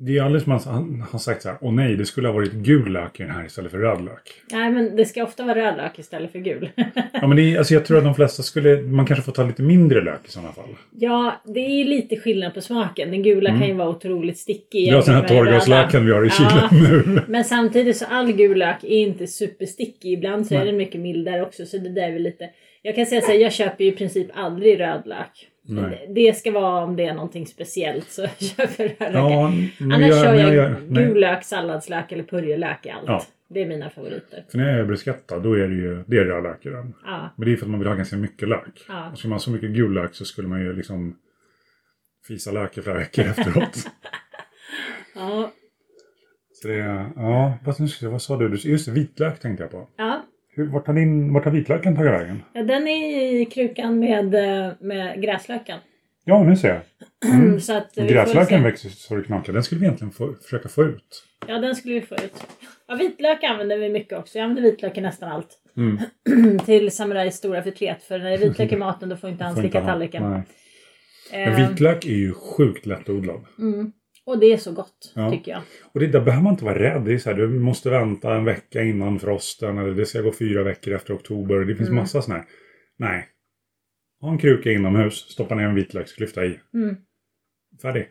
Det 0.00 0.18
är 0.18 0.22
alldeles 0.22 0.44
som 0.44 0.52
man 0.52 0.60
han 0.74 1.04
har 1.10 1.18
sagt 1.18 1.42
så 1.42 1.48
här, 1.48 1.58
åh 1.60 1.72
nej, 1.74 1.96
det 1.96 2.04
skulle 2.06 2.28
ha 2.28 2.32
varit 2.34 2.52
gul 2.52 2.92
lök 2.92 3.20
i 3.20 3.22
den 3.22 3.32
här 3.32 3.46
istället 3.46 3.70
för 3.70 3.78
röd 3.78 4.04
lök. 4.04 4.32
Nej, 4.52 4.70
men 4.70 4.96
det 4.96 5.04
ska 5.04 5.24
ofta 5.24 5.44
vara 5.44 5.54
röd 5.58 5.76
lök 5.76 5.98
istället 5.98 6.32
för 6.32 6.38
gul. 6.38 6.70
Ja, 7.12 7.26
men 7.26 7.36
det 7.36 7.42
är, 7.42 7.58
alltså 7.58 7.74
jag 7.74 7.84
tror 7.84 7.98
att 7.98 8.04
de 8.04 8.14
flesta 8.14 8.42
skulle, 8.42 8.82
man 8.82 9.06
kanske 9.06 9.22
får 9.24 9.32
ta 9.32 9.44
lite 9.44 9.62
mindre 9.62 10.00
lök 10.04 10.20
i 10.24 10.30
sådana 10.30 10.52
fall. 10.52 10.68
ja, 10.98 11.42
det 11.44 11.60
är 11.60 11.84
lite 11.84 12.16
skillnad 12.16 12.54
på 12.54 12.60
smaken. 12.60 13.10
Den 13.10 13.22
gula 13.22 13.48
Mm. 13.48 13.60
kan 13.60 13.68
ju 13.68 13.74
vara 13.74 13.88
otroligt 13.88 14.38
stickig. 14.38 14.88
Ja, 14.88 15.02
den 15.06 15.14
här 15.14 15.28
torrgaslöken 15.28 16.06
vi 16.06 16.12
har 16.12 16.24
i 16.24 16.28
Ja. 16.38 16.68
kylen 16.70 17.04
nu. 17.14 17.20
Men 17.28 17.44
samtidigt 17.44 17.96
så 17.96 18.04
all 18.06 18.32
gul 18.32 18.58
lök 18.58 18.84
är 18.84 18.88
inte 18.98 19.26
superstickig. 19.26 20.12
Ibland 20.12 20.46
så 20.46 20.54
är 20.54 20.58
Nej. 20.58 20.66
den 20.66 20.76
mycket 20.76 21.00
mildare 21.00 21.42
också. 21.42 21.66
Så 21.66 21.78
det 21.78 21.88
där 21.88 22.02
är 22.08 22.12
väl 22.12 22.22
lite... 22.22 22.50
Jag 22.82 22.94
kan 22.94 23.06
säga 23.06 23.20
så 23.20 23.26
här, 23.32 23.38
jag 23.38 23.52
köper 23.52 23.84
ju 23.84 23.90
i 23.90 23.96
princip 23.96 24.26
aldrig 24.34 24.80
röd 24.80 25.02
lök. 25.06 25.48
Nej. 25.68 26.06
Det 26.14 26.36
ska 26.36 26.50
vara 26.52 26.84
om 26.84 26.96
det 26.96 27.04
är 27.04 27.14
någonting 27.14 27.46
speciellt 27.46 28.10
så 28.10 28.26
köper 28.38 28.82
jag 28.84 28.90
rödlök. 29.00 29.14
Ja, 29.14 29.52
Annars 29.80 30.00
jag- 30.00 30.24
kör 30.24 30.34
jag, 30.34 30.54
jag- 30.54 30.76
gul 30.88 31.20
lök, 31.20 31.44
salladslök 31.44 32.12
eller 32.12 32.22
purjolök 32.24 32.86
i 32.86 32.90
allt. 32.90 33.04
Ja. 33.06 33.22
Det 33.50 33.62
är 33.62 33.66
mina 33.66 33.90
favoriter. 33.90 34.44
För 34.50 34.58
när 34.58 34.68
jag 34.70 34.78
är 34.80 34.84
bruschetta 34.84 35.38
då 35.38 35.54
är 35.54 35.68
det 35.68 35.74
ju 35.74 36.04
det 36.06 36.16
är 36.16 36.24
rödlök 36.24 36.66
i 36.66 36.68
den. 36.68 36.94
Ja, 37.04 37.30
Men 37.36 37.46
det 37.48 37.52
är 37.52 37.56
för 37.56 37.64
att 37.64 37.70
man 37.70 37.80
vill 37.80 37.88
ha 37.88 37.94
ganska 37.94 38.16
mycket 38.16 38.48
lök. 38.48 38.84
ja. 38.88 39.10
Och 39.12 39.18
skulle 39.18 39.28
man 39.30 39.34
ha 39.34 39.40
så 39.40 39.50
mycket 39.50 39.70
gul 39.70 39.92
lök 39.92 40.14
så 40.14 40.24
skulle 40.24 40.48
man 40.48 40.60
ju 40.60 40.72
liksom 40.72 41.16
fisa 42.28 42.52
lök 42.52 42.78
i 42.78 42.82
flera 42.82 42.98
veckor 42.98 43.24
efteråt. 43.38 43.86
ja. 45.14 45.52
Så 46.62 46.68
det 46.68 46.74
ja, 46.76 47.52
vad, 47.64 47.76
vad 48.02 48.22
sa 48.22 48.36
du? 48.36 48.56
Just 48.56 48.88
vitlök 48.88 49.40
tänkte 49.40 49.62
jag 49.64 49.70
på. 49.70 49.88
ja. 49.96 50.24
Hur, 50.58 50.66
vart, 50.66 50.86
har 50.86 50.94
din, 50.94 51.32
vart 51.32 51.44
har 51.44 51.52
vitlöken 51.52 51.96
tagit 51.96 52.12
vägen? 52.12 52.42
ja 52.52 52.62
den 52.62 52.88
är 52.88 53.40
i 53.40 53.44
krukan 53.44 53.98
med, 53.98 54.34
eh, 54.34 54.72
med 54.80 55.22
gräslöken. 55.22 55.78
Ja, 56.24 56.42
nu 56.42 56.56
ser 56.56 56.68
jag. 56.68 56.80
Mm. 57.34 57.60
Så 57.60 57.76
att 57.76 57.94
Gräslöken 57.94 58.62
växer 58.62 58.88
så 58.88 59.14
det 59.14 59.22
knakar. 59.22 59.52
Den 59.52 59.62
skulle 59.62 59.80
vi 59.80 59.86
egentligen 59.86 60.12
få, 60.12 60.34
försöka 60.42 60.68
få 60.68 60.84
ut. 60.84 61.24
Ja, 61.46 61.58
den 61.58 61.76
skulle 61.76 61.94
vi 61.94 62.00
få 62.00 62.14
ut. 62.14 62.46
Ja, 62.88 62.94
vitlök 62.94 63.44
använder 63.44 63.78
vi 63.78 63.88
mycket 63.88 64.18
också. 64.18 64.38
Jag 64.38 64.44
använder 64.44 64.70
vitlök 64.70 64.98
i 64.98 65.00
nästan 65.00 65.32
allt. 65.32 65.58
Mm. 65.76 66.58
Till 66.66 66.90
samurajs 66.90 67.36
stora 67.36 67.62
förtret. 67.62 68.02
För 68.02 68.18
när 68.18 68.24
det 68.24 68.34
är 68.34 68.38
vitlök 68.38 68.72
i 68.72 68.76
maten 68.86 69.08
då 69.08 69.16
får 69.16 69.30
inte 69.30 69.44
han 69.44 69.56
slicka 69.56 69.80
tallriken. 69.84 70.30
Nej. 70.30 70.42
Men 71.32 71.68
vitlök 71.68 72.04
är 72.04 72.16
ju 72.16 72.34
sjukt 72.34 72.86
lättodlad. 72.86 73.44
mm. 73.58 73.92
Och 74.28 74.38
det 74.38 74.52
är 74.52 74.56
så 74.56 74.72
gott, 74.72 75.12
Ja. 75.14 75.30
tycker 75.30 75.52
jag. 75.52 75.60
Och 75.92 76.00
det, 76.00 76.06
där 76.06 76.20
behöver 76.20 76.42
man 76.44 76.52
inte 76.52 76.64
vara 76.64 76.78
rädd. 76.78 77.02
Det 77.04 77.12
är 77.14 77.18
så 77.18 77.30
här, 77.30 77.36
du 77.36 77.48
måste 77.48 77.90
vänta 77.90 78.34
en 78.34 78.44
vecka 78.44 78.82
innan 78.82 79.18
frosten. 79.18 79.78
Eller 79.78 79.94
det 79.94 80.06
ska 80.06 80.20
gå 80.20 80.32
fyra 80.32 80.62
veckor 80.62 80.94
efter 80.94 81.14
oktober. 81.16 81.56
Det 81.64 81.74
finns 81.76 81.88
Mm. 81.88 82.00
massa 82.00 82.22
sådana 82.22 82.40
här. 82.40 82.48
Nej. 82.98 83.28
Ha 84.20 84.30
en 84.30 84.38
kruka 84.38 84.70
inomhus. 84.72 85.14
Stoppa 85.14 85.54
ner 85.54 85.64
en 85.64 85.74
vitlöksklyfta 85.74 86.44
i. 86.44 86.60
Mm. 86.74 86.96
Färdig. 87.82 88.08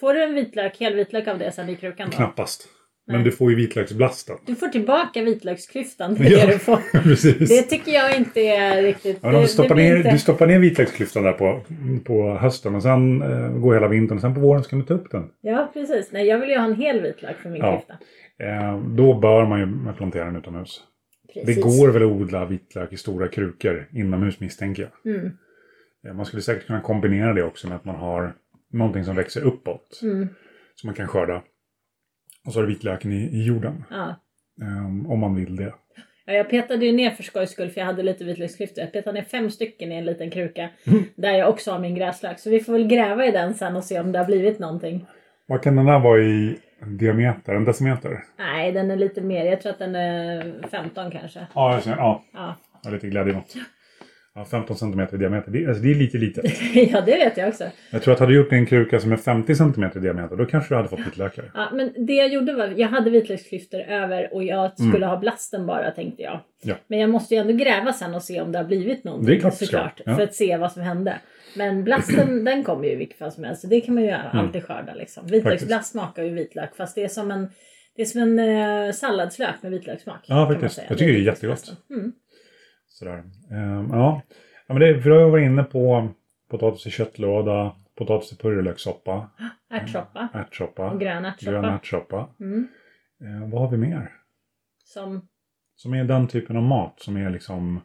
Får 0.00 0.14
du 0.14 0.22
en 0.22 0.34
vitlök, 0.34 0.80
helvitlök 0.80 1.28
av 1.28 1.38
det 1.38 1.52
sen 1.52 1.68
i 1.68 1.76
krukan 1.76 2.10
då? 2.10 2.16
Knappast. 2.16 2.68
Men 3.06 3.24
du 3.24 3.30
får 3.32 3.50
ju 3.50 3.56
vitlöksblastet. 3.56 4.36
Du 4.46 4.54
får 4.54 4.68
tillbaka 4.68 5.22
vitlöksklyftan. 5.22 6.14
Det 6.18 6.24
Ja. 6.28 6.46
det 6.46 6.52
du 6.52 6.58
får. 6.58 6.78
Precis. 7.02 7.48
Det 7.48 7.62
tycker 7.62 7.92
jag 7.92 8.16
inte 8.16 8.40
är 8.40 8.82
riktigt... 8.82 9.18
Ja, 9.22 9.30
de 9.30 9.46
stoppar 9.46 9.74
ner, 9.74 9.96
inte- 9.96 10.10
Du 10.10 10.18
stoppar 10.18 10.46
ner 10.46 10.58
vitlöksklyftan 10.58 11.22
där 11.22 11.32
på, 11.32 11.60
på 12.04 12.34
hösten 12.34 12.74
och 12.74 12.82
sen 12.82 13.22
eh, 13.22 13.48
går 13.52 13.74
hela 13.74 13.88
vintern. 13.88 14.16
Och 14.18 14.20
sen 14.22 14.34
på 14.34 14.40
våren 14.40 14.62
ska 14.64 14.76
du 14.76 14.82
ta 14.82 14.94
upp 14.94 15.10
den. 15.10 15.28
Ja, 15.40 15.70
precis. 15.72 16.12
Nej, 16.12 16.26
jag 16.26 16.38
vill 16.38 16.50
ju 16.50 16.56
ha 16.56 16.64
en 16.64 16.74
hel 16.74 17.00
vitlök 17.02 17.36
för 17.38 17.48
min 17.50 17.60
Ja. 17.62 17.76
klyfta. 17.76 17.94
Eh, 18.48 18.78
då 18.86 19.14
bör 19.20 19.46
man 19.46 19.60
ju 19.60 19.92
plantera 19.96 20.24
den 20.24 20.36
utomhus. 20.36 20.80
Precis. 21.34 21.56
Det 21.56 21.62
går 21.62 21.88
väl 21.92 22.02
att 22.02 22.08
odla 22.08 22.44
vitlök 22.44 22.92
i 22.92 22.96
stora 22.96 23.28
krukor 23.28 23.88
inomhus 23.92 24.40
misstänker 24.40 24.90
jag. 25.02 25.14
Mm. 25.14 25.30
Eh, 26.06 26.14
Man 26.14 26.26
skulle 26.26 26.42
säkert 26.42 26.66
kunna 26.66 26.80
kombinera 26.80 27.32
det 27.34 27.42
också 27.42 27.68
med 27.68 27.76
att 27.76 27.84
man 27.84 27.96
har 27.96 28.32
någonting 28.72 29.04
som 29.04 29.16
växer 29.16 29.40
uppåt. 29.44 30.00
Mm. 30.02 30.28
Som 30.74 30.88
man 30.88 30.94
kan 30.94 31.08
skörda. 31.08 31.42
Och 32.46 32.52
så 32.52 32.58
har 32.58 32.66
du 32.66 32.72
vitlöken 32.72 33.12
i, 33.12 33.16
i 33.16 33.44
jorden. 33.44 33.84
Ja. 33.90 34.14
Eh, 34.62 35.10
om 35.10 35.20
man 35.20 35.34
vill 35.34 35.56
det. 35.56 35.74
Ja, 36.26 36.32
jag 36.32 36.50
petade 36.50 36.86
ju 36.86 36.92
ner 36.92 37.10
för 37.10 37.22
skojs 37.22 37.50
skull 37.50 37.70
för 37.70 37.80
jag 37.80 37.86
hade 37.86 38.02
lite 38.02 38.24
vitlöksklyftor. 38.24 38.84
Jag 38.84 38.92
petade 38.92 39.18
ner 39.18 39.26
fem 39.26 39.50
stycken 39.50 39.92
i 39.92 39.94
en 39.94 40.04
liten 40.04 40.30
kruka. 40.30 40.68
Mm. 40.86 41.02
Där 41.14 41.32
jag 41.32 41.48
också 41.48 41.72
har 41.72 41.78
min 41.78 41.94
gräslök. 41.94 42.38
Så 42.38 42.50
vi 42.50 42.60
får 42.60 42.72
väl 42.72 42.86
gräva 42.86 43.26
i 43.26 43.30
den 43.30 43.54
sen 43.54 43.76
och 43.76 43.84
se 43.84 44.00
om 44.00 44.12
det 44.12 44.18
har 44.18 44.26
blivit 44.26 44.58
någonting. 44.58 45.06
Vad 45.46 45.62
kan 45.62 45.76
den 45.76 45.86
här 45.86 45.98
vara 45.98 46.20
i 46.20 46.58
diameter? 46.86 47.54
En 47.54 47.64
decimeter? 47.64 48.24
Nej, 48.38 48.72
den 48.72 48.90
är 48.90 48.96
lite 48.96 49.20
mer. 49.20 49.44
Jag 49.44 49.60
tror 49.60 49.72
att 49.72 49.78
den 49.78 49.94
är 49.94 50.68
15 50.70 51.10
kanske. 51.10 51.46
Ja, 51.54 51.74
jag 51.74 51.82
ser, 51.82 51.90
ja. 51.90 52.24
Ja, 52.32 52.56
har 52.84 52.92
lite 52.92 53.08
glädjemått. 53.08 53.54
Ja, 54.34 54.44
15 54.44 54.76
centimeter 54.76 55.16
i 55.16 55.18
diameter. 55.18 55.50
Det, 55.50 55.66
alltså, 55.66 55.82
det 55.82 55.90
är 55.90 55.94
lite 55.94 56.18
litet. 56.18 56.44
ja 56.92 57.00
det 57.00 57.16
vet 57.16 57.36
jag 57.36 57.48
också. 57.48 57.64
Jag 57.90 58.02
tror 58.02 58.14
att 58.14 58.20
hade 58.20 58.32
du 58.32 58.36
gjort 58.36 58.52
en 58.52 58.66
kruka 58.66 59.00
som 59.00 59.12
är 59.12 59.16
50 59.16 59.54
centimeter 59.54 60.00
i 60.00 60.02
diameter, 60.02 60.36
då 60.36 60.46
kanske 60.46 60.74
du 60.74 60.76
hade 60.76 60.88
fått 60.88 61.06
vitlökar. 61.06 61.50
Ja, 61.54 61.68
men 61.72 62.06
det 62.06 62.12
jag 62.12 62.28
gjorde 62.28 62.52
var 62.52 62.74
jag 62.76 62.88
hade 62.88 63.10
vitlöksklyftor 63.10 63.80
över 63.80 64.34
och 64.34 64.44
jag 64.44 64.78
skulle 64.78 65.06
ha 65.06 65.16
blasten 65.18 65.66
bara 65.66 65.90
tänkte 65.90 66.22
jag. 66.22 66.32
Mm. 66.32 66.44
Ja. 66.62 66.74
Men 66.86 66.98
jag 66.98 67.10
måste 67.10 67.34
ju 67.34 67.40
ändå 67.40 67.52
gräva 67.52 67.92
sen 67.92 68.14
och 68.14 68.22
se 68.22 68.40
om 68.40 68.52
det 68.52 68.58
har 68.58 68.64
blivit 68.64 69.04
någonting. 69.04 69.26
Det 69.26 69.36
är 69.36 69.40
klart 69.40 69.54
såklart, 69.54 70.00
Ja. 70.04 70.16
För 70.16 70.22
att 70.22 70.34
se 70.34 70.56
vad 70.56 70.72
som 70.72 70.82
hände. 70.82 71.16
Men 71.56 71.84
blasten 71.84 72.44
den 72.44 72.64
kommer 72.64 72.84
ju 72.84 72.92
i 72.92 72.96
vilket 72.96 73.18
fall 73.18 73.32
som 73.32 73.44
helst. 73.44 73.60
Så 73.62 73.66
det 73.66 73.80
kan 73.80 73.94
man 73.94 74.04
ju 74.04 74.10
alltid 74.10 74.64
skörda 74.64 74.94
liksom. 74.94 75.26
Vitlöksblast 75.26 75.92
smakar 75.92 76.22
ju 76.22 76.30
vitlök 76.30 76.76
fast 76.76 76.94
det 76.94 77.04
är 77.04 77.08
som 77.08 77.30
en, 77.30 77.48
det 77.96 78.02
är 78.02 78.06
som 78.06 78.20
en 78.20 78.38
eh, 78.38 78.92
salladslök 78.92 79.54
med 79.62 79.72
vitlökssmak. 79.72 80.24
Ja, 80.26 80.46
faktiskt. 80.46 80.80
Jag 80.88 80.98
tycker 80.98 81.12
det 81.12 81.18
är 81.18 81.22
jättegott. 81.22 81.72
Mm. 81.90 82.12
Sådär. 82.92 83.22
Ehm, 83.50 83.88
ja. 83.92 84.22
ja, 84.66 84.74
men 84.74 84.80
det, 84.80 85.02
för 85.02 85.10
då 85.10 85.16
har 85.16 85.22
jag 85.22 85.30
varit 85.30 85.44
inne 85.46 85.62
på 85.64 86.08
potatis 86.50 86.86
i 86.86 86.90
köttlåda, 86.90 87.76
potatis 87.94 88.32
i 88.32 88.36
purjolökssoppa, 88.36 89.30
Ärtsoppa 89.70 90.28
ärtsoppa, 90.34 90.90
och 90.90 91.00
grön 91.00 91.24
ärtsoppa. 91.24 91.50
grön 91.52 91.64
ärtsoppa. 91.64 92.28
Mm. 92.40 92.68
Ehm, 93.20 93.50
vad 93.50 93.60
har 93.60 93.70
vi 93.70 93.76
mer? 93.76 94.12
Som, 94.84 95.28
Som 95.76 95.94
är 95.94 96.04
den 96.04 96.28
typen 96.28 96.56
av 96.56 96.62
mat 96.62 96.94
som 97.00 97.16
är 97.16 97.30
liksom 97.30 97.80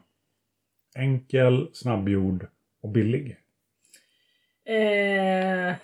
enkel, 0.96 1.68
snabbgjord 1.72 2.46
och 2.82 2.88
billig. 2.90 3.36
eh, 4.64 5.74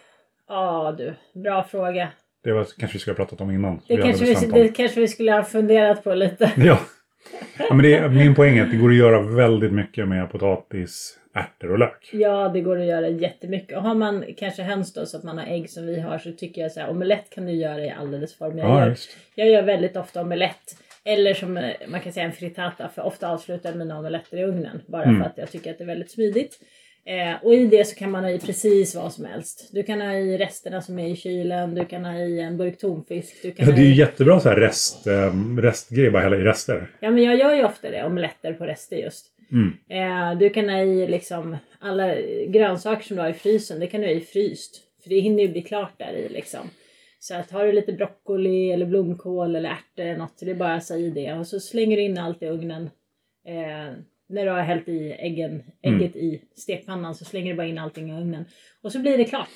ja 0.48 0.94
du, 0.98 1.14
bra 1.32 1.64
fråga. 1.64 2.08
Det 2.42 2.52
var 2.52 2.64
kanske 2.78 2.94
vi 2.96 2.98
skulle 3.00 3.12
ha 3.14 3.16
pratat 3.24 3.40
om 3.40 3.50
innan. 3.50 3.80
Det 3.88 3.96
vi 3.96 4.02
kanske, 4.02 4.24
vi, 4.24 4.62
det 4.62 4.68
kanske 4.68 5.00
vi 5.00 5.08
skulle 5.08 5.32
ha 5.32 5.42
funderat 5.42 6.04
på 6.04 6.14
lite. 6.14 6.52
Ja. 6.56 6.78
Ja 7.58 7.74
men 7.74 7.82
det 7.82 8.08
min 8.08 8.34
poäng 8.34 8.58
är 8.58 8.62
att 8.64 8.70
det 8.70 8.76
går 8.76 8.90
att 8.90 8.96
göra 8.96 9.20
väldigt 9.22 9.72
mycket 9.72 10.08
med 10.08 10.30
potatis, 10.30 11.18
ärtor 11.34 11.70
och 11.72 11.78
lök. 11.78 12.08
Ja, 12.12 12.48
det 12.48 12.60
går 12.60 12.78
att 12.80 12.86
göra 12.86 13.08
jättemycket. 13.08 13.76
Och 13.76 13.82
har 13.82 13.94
man 13.94 14.24
kanske 14.38 14.62
höns 14.62 14.92
då 14.94 15.06
så 15.06 15.16
att 15.16 15.22
man 15.24 15.38
har 15.38 15.46
ägg 15.46 15.70
som 15.70 15.86
vi 15.86 16.00
har 16.00 16.18
så 16.18 16.32
tycker 16.32 16.62
jag 16.62 16.72
så 16.72 16.80
här 16.80 16.90
omelett 16.90 17.30
kan 17.30 17.46
du 17.46 17.52
göra 17.52 17.84
i 17.84 17.90
alldeles 17.90 18.38
form. 18.38 18.58
Jag, 18.58 18.68
Ja, 18.70 18.86
gör, 18.86 18.96
jag 19.34 19.48
gör 19.48 19.62
väldigt 19.62 19.96
ofta 19.96 20.20
omelett. 20.22 20.76
Eller 21.04 21.34
som 21.34 21.56
eh, 21.56 21.70
man 21.88 22.00
kan 22.00 22.12
säga 22.12 22.26
en 22.26 22.32
frittata 22.32 22.88
för 22.88 23.02
ofta 23.02 23.28
avslutar 23.28 23.70
jag 23.70 23.78
mina 23.78 23.98
omeletter 23.98 24.36
i 24.38 24.44
ugnen. 24.44 24.80
Bara 24.86 25.02
Mm. 25.04 25.20
för 25.20 25.26
att 25.30 25.38
jag 25.38 25.50
tycker 25.50 25.70
att 25.70 25.78
det 25.78 25.84
är 25.84 25.86
väldigt 25.86 26.10
smidigt. 26.10 26.58
Eh, 27.06 27.44
och 27.44 27.54
i 27.54 27.66
det 27.66 27.84
så 27.84 27.94
kan 27.96 28.10
man 28.10 28.24
ha 28.24 28.30
i 28.30 28.38
precis 28.38 28.94
vad 28.94 29.12
som 29.12 29.24
helst. 29.24 29.70
Du 29.72 29.82
kan 29.82 30.00
ha 30.00 30.12
i 30.12 30.38
resterna 30.38 30.82
som 30.82 30.98
är 30.98 31.08
i 31.08 31.16
kylen. 31.16 31.74
Du 31.74 31.84
kan 31.84 32.04
ha 32.04 32.18
i 32.18 32.40
en 32.40 32.56
burk 32.56 32.78
tonfisk. 32.78 33.42
Du 33.42 33.50
kan 33.50 33.66
Ja, 33.66 33.72
det 33.72 33.80
är 33.80 33.84
ju 33.84 33.92
i... 33.92 33.98
jättebra 33.98 34.40
så 34.40 34.48
här 34.48 34.56
rest, 34.56 35.06
eh, 35.06 35.32
restgrej, 35.58 36.10
bara 36.10 36.22
hälla 36.22 36.36
i 36.36 36.42
rester. 36.42 36.90
Ja 37.00 37.10
men 37.10 37.24
jag 37.24 37.36
gör 37.36 37.54
ju 37.54 37.64
ofta 37.64 37.90
det, 37.90 38.04
omeletter 38.04 38.52
på 38.52 38.64
rester 38.64 38.96
just. 38.96 39.26
Mm. 39.52 39.72
Eh, 39.88 40.38
du 40.38 40.50
kan 40.50 40.68
ha 40.68 40.78
i 40.78 41.06
liksom 41.06 41.56
alla 41.80 42.14
grönsaker 42.46 43.04
som 43.04 43.16
du 43.16 43.22
har 43.22 43.30
i 43.30 43.34
frysen, 43.34 43.80
det 43.80 43.86
kan 43.86 44.00
du 44.00 44.06
ha 44.06 44.14
i 44.14 44.20
fryst. 44.20 44.80
För 45.02 45.10
det 45.10 45.20
hinner 45.20 45.42
ju 45.42 45.48
bli 45.48 45.62
klart 45.62 45.98
där 45.98 46.12
i 46.12 46.28
liksom. 46.28 46.70
Så 47.18 47.34
att 47.34 47.50
har 47.50 47.66
du 47.66 47.72
lite 47.72 47.92
broccoli 47.92 48.72
eller 48.72 48.86
blomkål 48.86 49.56
eller 49.56 49.70
ärtor 49.70 50.04
eller 50.04 50.16
något, 50.16 50.38
det 50.40 50.50
är 50.50 50.54
bara 50.54 50.74
att 50.74 50.84
säga 50.84 51.10
det. 51.10 51.32
Och 51.32 51.46
så 51.46 51.60
slänger 51.60 51.96
du 51.96 52.02
in 52.02 52.18
allt 52.18 52.42
i 52.42 52.46
ugnen. 52.46 52.90
Eh, 53.46 53.94
när 54.28 54.44
du 54.44 54.50
har 54.50 54.60
hällt 54.62 54.88
i 54.88 55.12
äggen, 55.12 55.62
ägget 55.82 56.16
i 56.16 56.42
stekpannan 56.56 57.14
så 57.14 57.24
slänger 57.24 57.50
du 57.50 57.56
bara 57.56 57.66
in 57.66 57.78
allting 57.78 58.10
i 58.10 58.20
ugnen. 58.20 58.44
Och 58.82 58.92
så 58.92 58.98
blir 58.98 59.18
det 59.18 59.24
klart. 59.24 59.48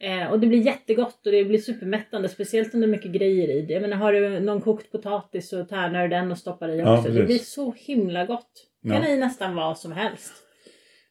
Eh, 0.00 0.26
och 0.32 0.40
det 0.40 0.46
blir 0.46 0.60
jättegott 0.66 1.26
och 1.26 1.32
det 1.32 1.44
blir 1.44 1.58
supermättande, 1.58 2.28
speciellt 2.28 2.74
om 2.74 2.80
det 2.80 2.86
är 2.86 2.88
mycket 2.88 3.12
grejer 3.12 3.48
i 3.48 3.62
det. 3.62 3.72
Jag 3.72 3.82
menar, 3.82 3.96
har 3.96 4.12
du 4.12 4.40
någon 4.40 4.60
kokt 4.60 4.92
potatis 4.92 5.48
så 5.48 5.64
tärnar 5.64 6.02
du 6.02 6.08
den 6.08 6.30
och 6.30 6.38
stoppar 6.38 6.68
i 6.68 6.78
Ja, 6.78 6.98
också. 6.98 7.08
det 7.08 7.14
precis. 7.20 7.26
blir 7.26 7.38
så 7.38 7.74
himla 7.76 8.26
gott. 8.26 8.50
Kan 8.82 8.92
Ja. 8.92 8.98
ha 8.98 9.08
i 9.08 9.16
nästan 9.18 9.54
vad 9.56 9.78
som 9.78 9.92
helst. 9.92 10.32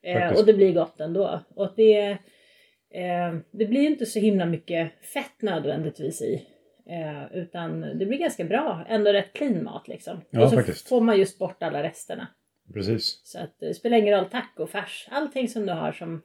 Eh, 0.03 0.33
och 0.39 0.45
det 0.45 0.53
blir 0.53 0.73
gott 0.73 0.99
ändå. 0.99 1.41
Och 1.55 1.73
det, 1.75 2.01
eh, 2.93 3.35
det 3.51 3.65
blir 3.65 3.81
inte 3.85 4.05
så 4.05 4.19
himla 4.19 4.45
mycket 4.45 4.91
fett 5.13 5.41
nödvändigtvis 5.41 6.21
i. 6.21 6.33
Eh, 6.89 7.37
utan 7.37 7.81
det 7.81 8.05
blir 8.05 8.17
ganska 8.17 8.43
bra, 8.43 8.85
ändå 8.89 9.11
rätt 9.13 9.33
clean 9.33 9.63
mat 9.63 9.87
liksom. 9.87 10.21
Ja, 10.29 10.43
och 10.43 10.49
så 10.49 10.55
faktiskt. 10.55 10.89
får 10.89 11.01
man 11.01 11.17
just 11.19 11.39
bort 11.39 11.63
alla 11.63 11.83
resterna. 11.83 12.27
Precis. 12.73 13.21
Så 13.23 13.39
att 13.39 13.59
det 13.59 13.73
spelar 13.73 13.97
ingen 13.97 14.13
roll, 14.19 14.25
taco, 14.29 14.67
färs, 14.67 15.07
allting 15.11 15.47
som 15.49 15.65
du 15.65 15.73
har 15.73 15.91
som 15.91 16.21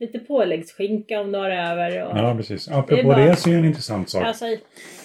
lite 0.00 0.18
påläggsskinka 0.18 1.20
om 1.20 1.32
du 1.32 1.38
har 1.38 1.50
över. 1.50 2.06
Och, 2.06 2.18
Ja, 2.18 2.34
precis. 2.36 2.66
Det 2.66 2.74
Apropå 2.76 3.02
bara- 3.08 3.24
det 3.24 3.36
så 3.36 3.48
är 3.50 3.52
det 3.52 3.58
en 3.58 3.64
intressant 3.64 4.08
sak. 4.10 4.24
Alltså, 4.24 4.44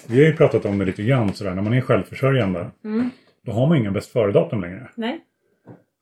Vi 0.08 0.20
har 0.24 0.30
ju 0.30 0.36
pratat 0.36 0.64
om 0.64 0.78
det 0.78 0.84
lite 0.84 1.02
grann 1.02 1.34
sådär, 1.34 1.54
när 1.54 1.62
man 1.62 1.72
är 1.72 1.80
självförsörjande. 1.80 2.70
mm, 2.84 3.10
Då 3.44 3.52
har 3.52 3.66
man 3.66 3.76
inga 3.78 3.90
bäst 3.90 4.12
före-datum 4.12 4.60
längre. 4.60 4.90
nej. 4.94 5.20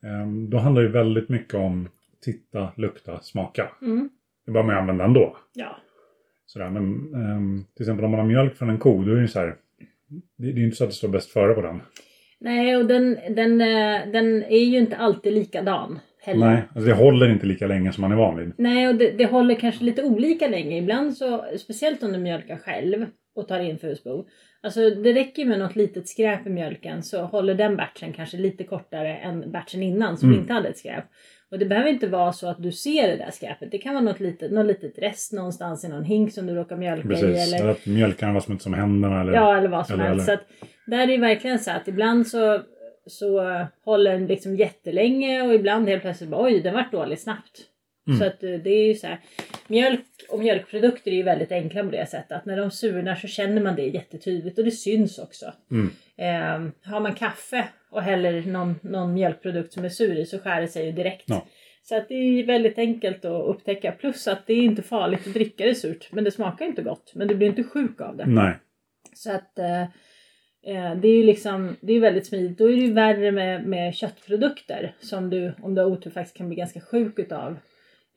Ehm, 0.05 0.51
Då 0.51 0.59
handlar 0.59 0.83
det 0.83 0.89
väldigt 0.89 1.29
mycket 1.29 1.55
om 1.55 1.89
titta, 2.25 2.73
lukta, 2.77 3.21
smaka. 3.21 3.71
Mm, 3.83 4.09
Det 4.47 4.53
bör 4.53 4.63
man 4.63 4.75
ju 4.75 4.81
använda 4.81 5.05
ändå. 5.05 5.37
ja. 5.55 5.77
Sådär, 6.47 6.71
men 6.71 7.15
ehm, 7.15 7.65
till 7.77 7.83
exempel 7.85 8.05
om 8.05 8.11
man 8.11 8.21
har 8.21 8.27
mjölk 8.27 8.57
från 8.57 8.71
en 8.71 8.79
ko, 8.79 9.03
då 9.05 9.11
är 9.13 9.15
det 9.17 9.21
ju 9.21 9.29
så 9.29 9.39
här. 9.41 9.57
Det, 10.37 10.47
det 10.47 10.49
är 10.53 10.57
ju 10.59 10.65
inte 10.65 10.77
så 10.77 10.85
att 10.85 10.91
det 10.91 10.97
står 10.97 11.09
bäst 11.09 11.31
före 11.31 11.55
på 11.55 11.61
den. 11.63 11.81
Nej, 12.41 12.77
och 12.77 12.87
den, 12.87 13.19
den, 13.31 13.61
eh, 13.61 14.13
den 14.13 14.43
är 14.43 14.65
ju 14.65 14.79
inte 14.79 14.97
alltid 14.97 15.33
likadan 15.33 15.99
heller. 16.23 16.47
Nej, 16.47 16.63
alltså 16.75 16.89
det 16.91 16.95
håller 16.97 17.29
inte 17.29 17.47
lika 17.47 17.67
länge 17.67 17.93
som 17.93 18.03
man 18.03 18.13
är 18.13 18.17
van 18.17 18.37
vid. 18.37 18.53
Nej, 18.59 18.89
och 18.89 18.95
det, 18.95 19.11
det 19.11 19.27
håller 19.27 19.55
kanske 19.55 19.85
lite 19.85 20.03
olika 20.05 20.49
länge. 20.49 20.79
Ibland 20.79 21.17
så, 21.17 21.45
speciellt 21.59 22.03
om 22.03 22.13
du 22.13 22.19
mjölkar 22.19 22.57
själv 22.57 23.07
och 23.35 23.49
tar 23.49 23.61
in 23.61 23.79
för 23.79 23.89
husbo. 23.89 24.25
Alltså 24.63 24.91
det 24.91 25.13
räcker 25.13 25.45
med 25.45 25.59
något 25.59 25.77
litet 25.77 26.09
skräp 26.09 26.47
i 26.47 26.51
mjölken 26.51 27.03
så 27.03 27.23
håller 27.23 27.55
den 27.55 27.77
batchen 27.77 28.13
kanske 28.13 28.37
lite 28.37 28.65
kortare 28.65 29.17
än 29.17 29.53
batchen 29.53 29.83
innan 29.83 30.17
som 30.17 30.29
Mm. 30.29 30.41
inte 30.41 30.53
hade 30.53 30.69
ett 30.69 30.79
skräp. 30.79 31.05
Och 31.51 31.59
det 31.59 31.67
behöver 31.67 31.91
inte 31.91 32.07
vara 32.07 32.33
så 32.33 32.49
att 32.49 32.63
du 32.63 32.73
ser 32.73 33.09
det 33.09 33.17
där 33.17 33.31
skräpet. 33.31 33.71
Det 33.71 33.79
kan 33.79 33.95
vara 33.95 34.05
något 34.05 34.21
litet, 34.21 34.53
något 34.53 34.67
litet 34.67 34.99
rest 34.99 35.33
någonstans 35.33 35.85
i 35.85 35.89
någon 35.89 36.05
hink 36.05 36.33
som 36.33 36.47
du 36.47 36.55
råkar 36.55 36.77
mjölka 36.77 37.09
i. 37.09 37.11
Precis. 37.11 37.25
Eller, 37.25 37.61
Eller 37.61 37.71
att 37.71 37.87
mjölkaren 37.87 38.35
var 38.35 38.41
smutsig 38.41 38.73
om 38.73 38.79
händerna. 38.79 39.21
Eller... 39.21 39.33
Ja, 39.33 39.57
eller 39.57 39.69
vad 39.69 39.87
som 39.87 40.01
helst. 40.01 40.27
Så 40.27 40.33
att, 40.33 40.41
där 40.87 40.99
är 40.99 41.07
det 41.07 41.17
verkligen 41.17 41.59
så 41.59 41.71
att 41.71 41.89
ibland 41.89 42.27
så, 42.27 42.61
så 43.07 43.41
håller 43.85 44.13
den 44.13 44.27
liksom 44.27 44.57
jättelänge 44.57 45.43
och 45.43 45.55
ibland 45.55 45.89
helt 45.89 46.03
plötsligt 46.03 46.31
bara 46.31 46.45
oj, 46.45 46.61
den 46.61 46.75
vart 46.75 46.93
dålig 46.93 47.19
snabbt. 47.19 47.70
Mm. 48.07 48.19
Så 48.19 48.27
att 48.27 48.43
eh, 48.43 48.51
det 48.51 48.71
är 48.71 48.87
ju 48.87 48.95
så 48.95 49.07
här. 49.07 49.21
Mjölk 49.69 50.05
och 50.29 50.39
mjölkprodukter 50.39 51.11
är 51.11 51.15
ju 51.15 51.23
väldigt 51.23 51.53
enkla 51.53 51.85
på 51.85 51.91
det 51.91 52.07
sättet. 52.07 52.33
Att 52.33 52.47
när 52.47 52.57
de 52.57 52.71
surnar 52.71 53.15
så 53.15 53.29
känner 53.29 53.63
man 53.63 53.77
det 53.77 53.83
jättetydligt 53.83 54.59
och 54.59 54.65
det 54.65 54.71
syns 54.71 55.19
också. 55.19 55.53
Mm. 55.71 55.91
Eh, 56.17 56.91
har 56.93 57.01
man 57.01 57.15
kaffe 57.15 57.69
och 57.91 58.03
häller 58.03 58.43
någon, 58.43 58.75
någon 58.83 59.15
mjölkprodukt 59.15 59.73
som 59.73 59.85
är 59.85 59.89
sur 59.89 60.19
i 60.19 60.27
så 60.27 60.39
skär 60.39 60.61
det 60.61 60.69
sig 60.69 60.87
ju 60.87 60.93
direkt. 60.93 61.25
Ja. 61.27 61.47
Så 61.83 61.97
att 61.97 62.09
det 62.09 62.15
är 62.15 62.47
väldigt 62.47 62.79
enkelt 62.79 63.25
att 63.25 63.47
upptäcka. 63.47 63.93
Plus 63.93 64.29
att 64.29 64.47
det 64.47 64.53
är 64.53 64.63
inte 64.63 64.83
farligt 64.83 65.27
att 65.27 65.35
dricka 65.35 65.65
det 65.65 65.75
surt. 65.75 66.09
Men 66.13 66.25
det 66.25 66.31
smakar 66.31 66.65
inte 66.65 66.83
gott. 66.83 67.13
Men 67.15 67.29
du 67.29 67.35
blir 67.35 67.49
inte 67.49 67.65
sjuk 67.65 68.01
av 68.01 68.17
det. 68.17 68.27
Nej. 68.27 68.55
Så 69.15 69.33
att 69.33 69.59
eh, 69.59 69.83
eh, 69.83 70.95
det 71.01 71.09
är 71.09 71.17
ju 71.17 71.23
liksom, 71.23 71.77
det 71.81 71.93
är 71.93 72.01
väldigt 72.01 72.27
smidigt. 72.27 72.59
Då 72.59 72.65
är 72.65 72.77
det 72.77 72.83
ju 72.83 72.93
värre 72.93 73.33
med, 73.33 73.65
med 73.65 73.95
köttprodukter 73.95 74.95
som 75.01 75.31
du, 75.31 75.53
om 75.63 75.75
du 75.75 75.81
har 75.81 75.89
otur 75.89 76.11
faktiskt 76.11 76.37
kan 76.37 76.49
bli 76.49 76.57
ganska 76.57 76.81
sjuk 76.81 77.19
utav. 77.19 77.57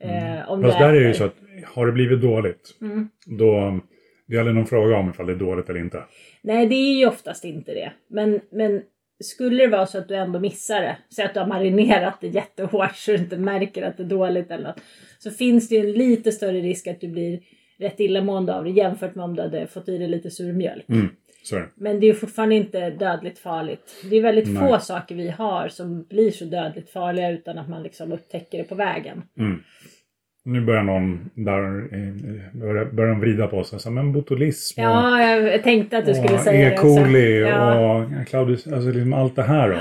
Eh, 0.04 0.50
om 0.50 0.62
Fast 0.62 0.78
där 0.78 0.88
är 0.88 1.00
det 1.00 1.08
ju 1.08 1.14
så 1.14 1.24
att 1.24 1.34
har 1.64 1.86
det 1.86 1.92
blivit 1.92 2.20
dåligt. 2.20 2.76
Mm. 2.80 3.08
Då 3.26 3.80
det 4.26 4.36
är 4.36 4.38
aldrig 4.38 4.56
någon 4.56 4.66
fråga 4.66 4.96
om 4.96 5.10
ifall 5.10 5.26
det 5.26 5.32
är 5.32 5.36
dåligt 5.36 5.70
eller 5.70 5.80
inte. 5.80 6.04
Nej, 6.42 6.66
det 6.66 6.74
är 6.74 6.94
ju 6.94 7.06
oftast 7.06 7.44
inte 7.44 7.74
det. 7.74 7.92
Men, 8.08 8.40
men 8.52 8.82
skulle 9.24 9.64
det 9.64 9.70
vara 9.70 9.86
så 9.86 9.98
att 9.98 10.08
du 10.08 10.14
ändå 10.14 10.40
missar 10.40 10.80
det, 10.80 10.96
så 11.08 11.24
att 11.24 11.34
du 11.34 11.40
har 11.40 11.46
marinerat 11.46 12.20
det 12.20 12.28
jättehårt 12.28 12.96
så 12.96 13.10
du 13.10 13.18
inte 13.18 13.36
märker 13.36 13.82
att 13.82 13.96
det 13.96 14.02
är 14.02 14.08
dåligt 14.08 14.50
eller 14.50 14.68
något, 14.68 14.80
så 15.18 15.30
finns 15.30 15.68
det 15.68 15.74
ju 15.74 15.80
en 15.80 15.92
lite 15.92 16.32
större 16.32 16.60
risk 16.60 16.86
att 16.86 17.00
du 17.00 17.08
blir 17.08 17.40
rätt 17.78 18.00
illamående 18.00 18.54
av 18.54 18.64
det 18.64 18.70
jämfört 18.70 19.14
med 19.14 19.24
om 19.24 19.36
du 19.36 19.42
hade 19.42 19.66
fått 19.66 19.88
i 19.88 19.98
dig 19.98 20.08
lite 20.08 20.30
sur 20.30 20.52
mjölk. 20.52 20.88
Mm. 20.88 21.08
Men 21.74 22.00
det 22.00 22.06
är 22.06 22.12
fortfarande 22.12 22.54
inte 22.54 22.90
dödligt 22.90 23.38
farligt. 23.38 24.04
Det 24.10 24.16
är 24.16 24.22
väldigt 24.22 24.48
Nej. 24.48 24.68
få 24.68 24.78
saker 24.78 25.14
vi 25.14 25.30
har 25.30 25.68
som 25.68 26.02
blir 26.02 26.30
så 26.30 26.44
dödligt 26.44 26.90
farliga 26.90 27.30
utan 27.30 27.58
att 27.58 27.68
man 27.68 27.82
liksom 27.82 28.12
upptäcker 28.12 28.58
det 28.58 28.64
på 28.64 28.74
vägen. 28.74 29.22
Mm. 29.38 29.62
Nu 30.44 30.60
börjar 30.64 30.82
någon 30.82 31.30
där, 31.34 31.78
eh, 31.94 32.60
börjar, 32.60 32.84
börjar 32.84 33.14
vrida 33.14 33.46
på 33.46 33.64
sig. 33.64 33.80
Så, 33.80 33.90
men 33.90 34.12
botulism 34.12 34.80
och, 34.80 34.86
Ja, 34.86 35.22
jag 35.36 35.62
tänkte 35.62 35.98
att 35.98 36.06
du 36.06 36.14
skulle 36.14 36.38
säga 36.38 36.66
E. 36.66 36.70
det 36.70 36.74
också. 36.80 37.08
Ja. 37.18 37.94
och 38.20 38.26
Claudius, 38.28 38.66
alltså 38.66 38.90
liksom 38.90 39.12
allt 39.12 39.36
det 39.36 39.42
här 39.42 39.68
då. 39.68 39.78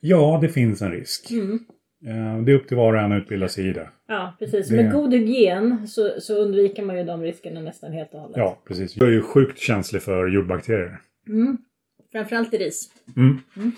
Ja, 0.00 0.38
det 0.42 0.48
finns 0.48 0.82
en 0.82 0.92
risk. 0.92 1.30
Mm. 1.30 1.58
Eh, 2.06 2.42
Det 2.44 2.52
är 2.52 2.56
upp 2.56 2.68
till 2.68 2.76
var 2.76 2.92
och 2.94 3.00
en 3.00 3.12
att 3.12 3.22
utbilda 3.22 3.48
sig 3.48 3.68
i 3.68 3.72
det. 3.72 3.88
Ja, 4.08 4.36
precis. 4.38 4.68
Det- 4.68 4.76
Med 4.76 4.92
god 4.92 5.12
hygien 5.14 5.88
så, 5.88 6.10
så 6.20 6.42
undviker 6.42 6.82
man 6.82 6.96
ju 6.98 7.04
de 7.04 7.22
riskerna 7.22 7.60
nästan 7.60 7.92
helt 7.92 8.14
och 8.14 8.20
hållet. 8.20 8.36
Ja, 8.36 8.58
precis. 8.68 8.96
Jag 8.96 9.08
är 9.08 9.12
ju 9.12 9.22
sjukt 9.22 9.58
känslig 9.58 10.02
för 10.02 10.26
jordbakterier. 10.28 10.98
Mm. 11.28 11.58
Framförallt 12.12 12.54
i 12.54 12.58
ris. 12.58 12.88
Mm. 13.16 13.38
Mm. 13.56 13.72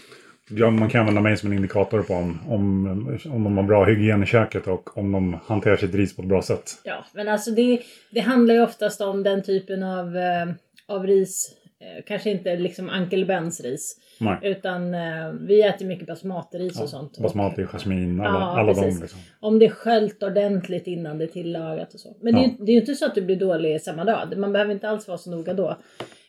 Ja, 0.51 0.71
man 0.71 0.89
kan 0.91 1.01
använda 1.01 1.21
mig 1.21 1.37
som 1.37 1.51
en 1.51 1.57
indikator 1.57 2.03
på 2.03 2.15
om, 2.15 2.39
om, 2.49 2.87
om 3.25 3.45
de 3.45 3.57
har 3.57 3.65
bra 3.65 3.85
hygien 3.85 4.23
i 4.23 4.27
köket 4.27 4.67
och 4.67 4.99
om 4.99 5.13
de 5.13 5.39
hanterar 5.47 5.77
sitt 5.77 5.95
ris 5.95 6.17
på 6.17 6.23
ett 6.23 6.29
bra 6.29 6.43
sätt. 6.43 6.71
Ja, 6.85 7.05
men 7.15 7.29
alltså 7.29 7.51
det, 7.51 7.81
det 8.11 8.21
handlar 8.21 8.55
ju 8.55 8.63
oftast 8.63 9.01
om 9.01 9.23
den 9.23 9.43
typen 9.43 9.83
av, 9.83 10.17
eh, 10.17 10.47
av 10.87 11.07
ris. 11.07 11.53
Eh, 11.81 12.05
kanske 12.07 12.31
inte 12.31 12.57
liksom 12.57 12.91
Uncle 12.91 13.25
Bens 13.25 13.61
ris. 13.61 13.97
Nej. 14.21 14.39
Utan 14.43 14.95
eh, 14.95 15.31
vi 15.41 15.63
äter 15.63 15.87
mycket 15.87 16.07
basmatiris 16.07 16.81
och 16.81 16.89
sånt. 16.89 17.19
Basmati, 17.19 17.65
jasmin, 17.65 18.21
alla, 18.21 18.39
Ja, 18.39 18.61
alla 18.61 18.73
de 18.73 18.87
liksom. 19.01 19.21
Om 19.41 19.59
det 19.59 19.67
är 19.67 19.71
sköljt 19.71 20.23
ordentligt 20.23 20.87
innan 20.87 21.19
det 21.19 21.25
är 21.25 21.29
tillagat 21.29 21.95
och 21.95 22.01
så. 22.01 22.17
Men 22.21 22.35
det, 22.35 22.41
är, 22.41 22.45
Ja. 22.45 22.55
det 22.59 22.73
är 22.73 22.75
ju 22.75 22.81
inte 22.81 22.95
så 22.95 23.07
att 23.07 23.15
du 23.15 23.23
blir 23.23 23.37
dålig 23.37 23.81
samma 23.81 24.05
dag. 24.05 24.37
Man 24.37 24.53
behöver 24.53 24.73
inte 24.73 24.89
alls 24.89 25.09
vara 25.09 25.19
så 25.19 25.31
noga 25.31 25.55
då. 25.55 25.77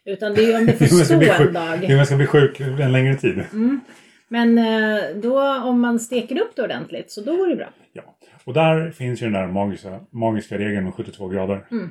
Utan 0.05 0.33
det 0.33 0.41
är 0.43 0.47
ju 0.47 0.57
om 0.57 0.65
det 0.65 0.73
får 0.79 0.85
stå 0.85 1.13
en 1.13 1.53
dag. 1.53 1.79
Jo, 1.81 1.87
men 1.87 1.97
jag 1.97 2.07
ska 2.07 2.15
bli 2.15 2.27
sjuk 2.27 2.59
en 2.59 2.91
längre 2.91 3.15
tid. 3.15 3.43
Mm. 3.53 3.81
Men 4.27 4.57
eh, 4.57 4.99
då 5.15 5.41
om 5.63 5.81
man 5.81 5.99
steker 5.99 6.41
upp 6.41 6.55
det 6.55 6.63
ordentligt 6.63 7.11
så 7.11 7.21
då 7.21 7.37
går 7.37 7.47
det 7.47 7.55
bra. 7.55 7.69
Ja. 7.93 8.01
Och 8.43 8.53
där 8.53 8.91
finns 8.91 9.21
ju 9.21 9.25
den 9.25 9.33
där 9.33 9.47
magiska, 9.47 9.99
magiska 10.09 10.57
regeln 10.57 10.83
med 10.83 10.93
72 10.93 11.27
grader. 11.27 11.65
Mm. 11.71 11.89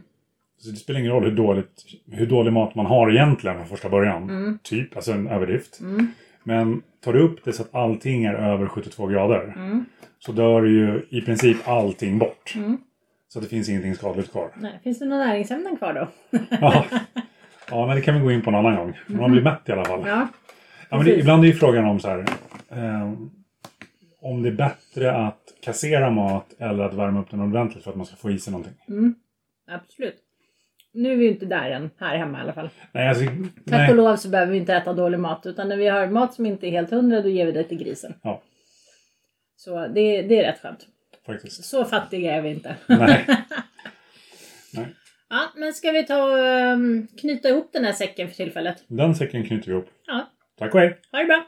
Så 0.58 0.70
det 0.70 0.76
spelar 0.76 1.00
ingen 1.00 1.12
roll 1.12 1.24
hur, 1.24 1.30
dåligt, 1.36 1.84
hur 2.12 2.26
dålig 2.26 2.52
mat 2.52 2.74
man 2.74 2.86
har 2.86 3.10
egentligen 3.10 3.56
från 3.56 3.66
första 3.66 3.88
början. 3.88 4.22
Mm. 4.22 4.58
Typ, 4.62 4.96
alltså 4.96 5.12
en 5.12 5.28
överdrift. 5.28 5.80
Mm. 5.80 6.06
Men 6.42 6.82
tar 7.04 7.12
du 7.12 7.20
upp 7.20 7.44
det 7.44 7.52
så 7.52 7.62
att 7.62 7.74
allting 7.74 8.24
är 8.24 8.34
över 8.34 8.66
72 8.66 9.06
grader 9.06 9.52
Mm. 9.56 9.84
så 10.18 10.32
dör 10.32 10.62
ju 10.62 11.02
i 11.10 11.20
princip 11.20 11.68
allting 11.68 12.18
bort. 12.18 12.52
Mm. 12.56 12.78
Så 13.28 13.40
det 13.40 13.46
finns 13.46 13.68
ingenting 13.68 13.94
skadligt 13.94 14.32
kvar. 14.32 14.50
Nej, 14.56 14.80
finns 14.84 14.98
det 14.98 15.04
några 15.04 15.24
näringsämnen 15.26 15.76
kvar 15.76 15.92
då? 15.94 16.38
Ja, 16.60 16.84
ja 17.70 17.86
men 17.86 17.96
det 17.96 18.02
kan 18.02 18.14
vi 18.14 18.20
gå 18.20 18.32
in 18.32 18.42
på 18.42 18.50
en 18.50 18.56
annan 18.56 18.76
gång. 18.76 18.98
Man 19.06 19.32
blir 19.32 19.42
mätt 19.42 19.68
i 19.68 19.72
alla 19.72 19.84
fall. 19.84 20.02
Ja. 20.06 20.28
Ja, 20.90 20.96
men 20.96 21.06
det, 21.06 21.18
ibland 21.18 21.44
är 21.44 21.48
ju 21.48 21.54
frågan 21.54 21.84
om 21.84 22.00
så 22.00 22.08
här. 22.08 22.24
Eh, 22.70 23.12
om 24.20 24.42
det 24.42 24.48
är 24.48 24.52
bättre 24.52 25.12
att 25.16 25.40
kassera 25.62 26.10
mat 26.10 26.54
eller 26.58 26.84
att 26.84 26.94
värma 26.94 27.20
upp 27.20 27.30
den 27.30 27.40
ordentligt 27.40 27.84
för 27.84 27.90
att 27.90 27.96
man 27.96 28.06
ska 28.06 28.16
få 28.16 28.30
i 28.30 28.38
sig 28.38 28.50
någonting. 28.52 28.74
Mm. 28.88 29.14
Absolut. 29.68 30.16
Nu 30.92 31.12
är 31.12 31.16
vi 31.16 31.24
ju 31.24 31.30
inte 31.30 31.46
där 31.46 31.70
än, 31.70 31.90
här 31.98 32.16
hemma 32.16 32.38
i 32.38 32.40
alla 32.40 32.52
fall. 32.52 32.68
Nej, 32.92 33.08
alltså, 33.08 33.24
Tack 33.24 33.34
nej. 33.64 33.90
och 33.90 33.96
lov 33.96 34.16
så 34.16 34.28
behöver 34.28 34.52
vi 34.52 34.58
inte 34.58 34.74
äta 34.74 34.92
dålig 34.92 35.18
mat. 35.20 35.46
Utan 35.46 35.68
när 35.68 35.76
vi 35.76 35.86
har 35.88 36.06
mat 36.06 36.34
som 36.34 36.46
inte 36.46 36.66
är 36.66 36.70
helt 36.70 36.90
hundra, 36.90 37.20
då 37.20 37.28
ger 37.28 37.46
vi 37.46 37.52
det 37.52 37.64
till 37.64 37.78
grisen. 37.78 38.14
Ja, 38.22 38.42
Så 39.56 39.86
det, 39.86 40.22
det 40.22 40.38
är 40.38 40.52
rätt 40.52 40.60
skönt. 40.60 40.86
faktiskt. 41.26 41.64
Så 41.64 41.84
fattiga 41.84 42.34
är 42.34 42.42
vi 42.42 42.50
inte. 42.50 42.76
Nej. 42.86 43.26
nej. 44.74 44.94
Ja, 45.28 45.42
men 45.56 45.72
ska 45.72 45.90
vi 45.92 46.06
ta 46.06 46.24
och 46.24 46.38
ehm, 46.38 47.06
knyta 47.20 47.48
ihop 47.48 47.70
den 47.72 47.84
här 47.84 47.92
säcken 47.92 48.28
för 48.28 48.34
tillfället? 48.34 48.84
Den 48.88 49.14
säcken 49.14 49.44
knyter 49.46 49.66
vi 49.66 49.72
ihop. 49.72 49.88
Ja, 50.06 50.26
Tack 50.58 50.74
och 50.74 50.80
hej! 50.80 51.00
ha 51.12 51.18
det 51.18 51.24
bra! 51.24 51.44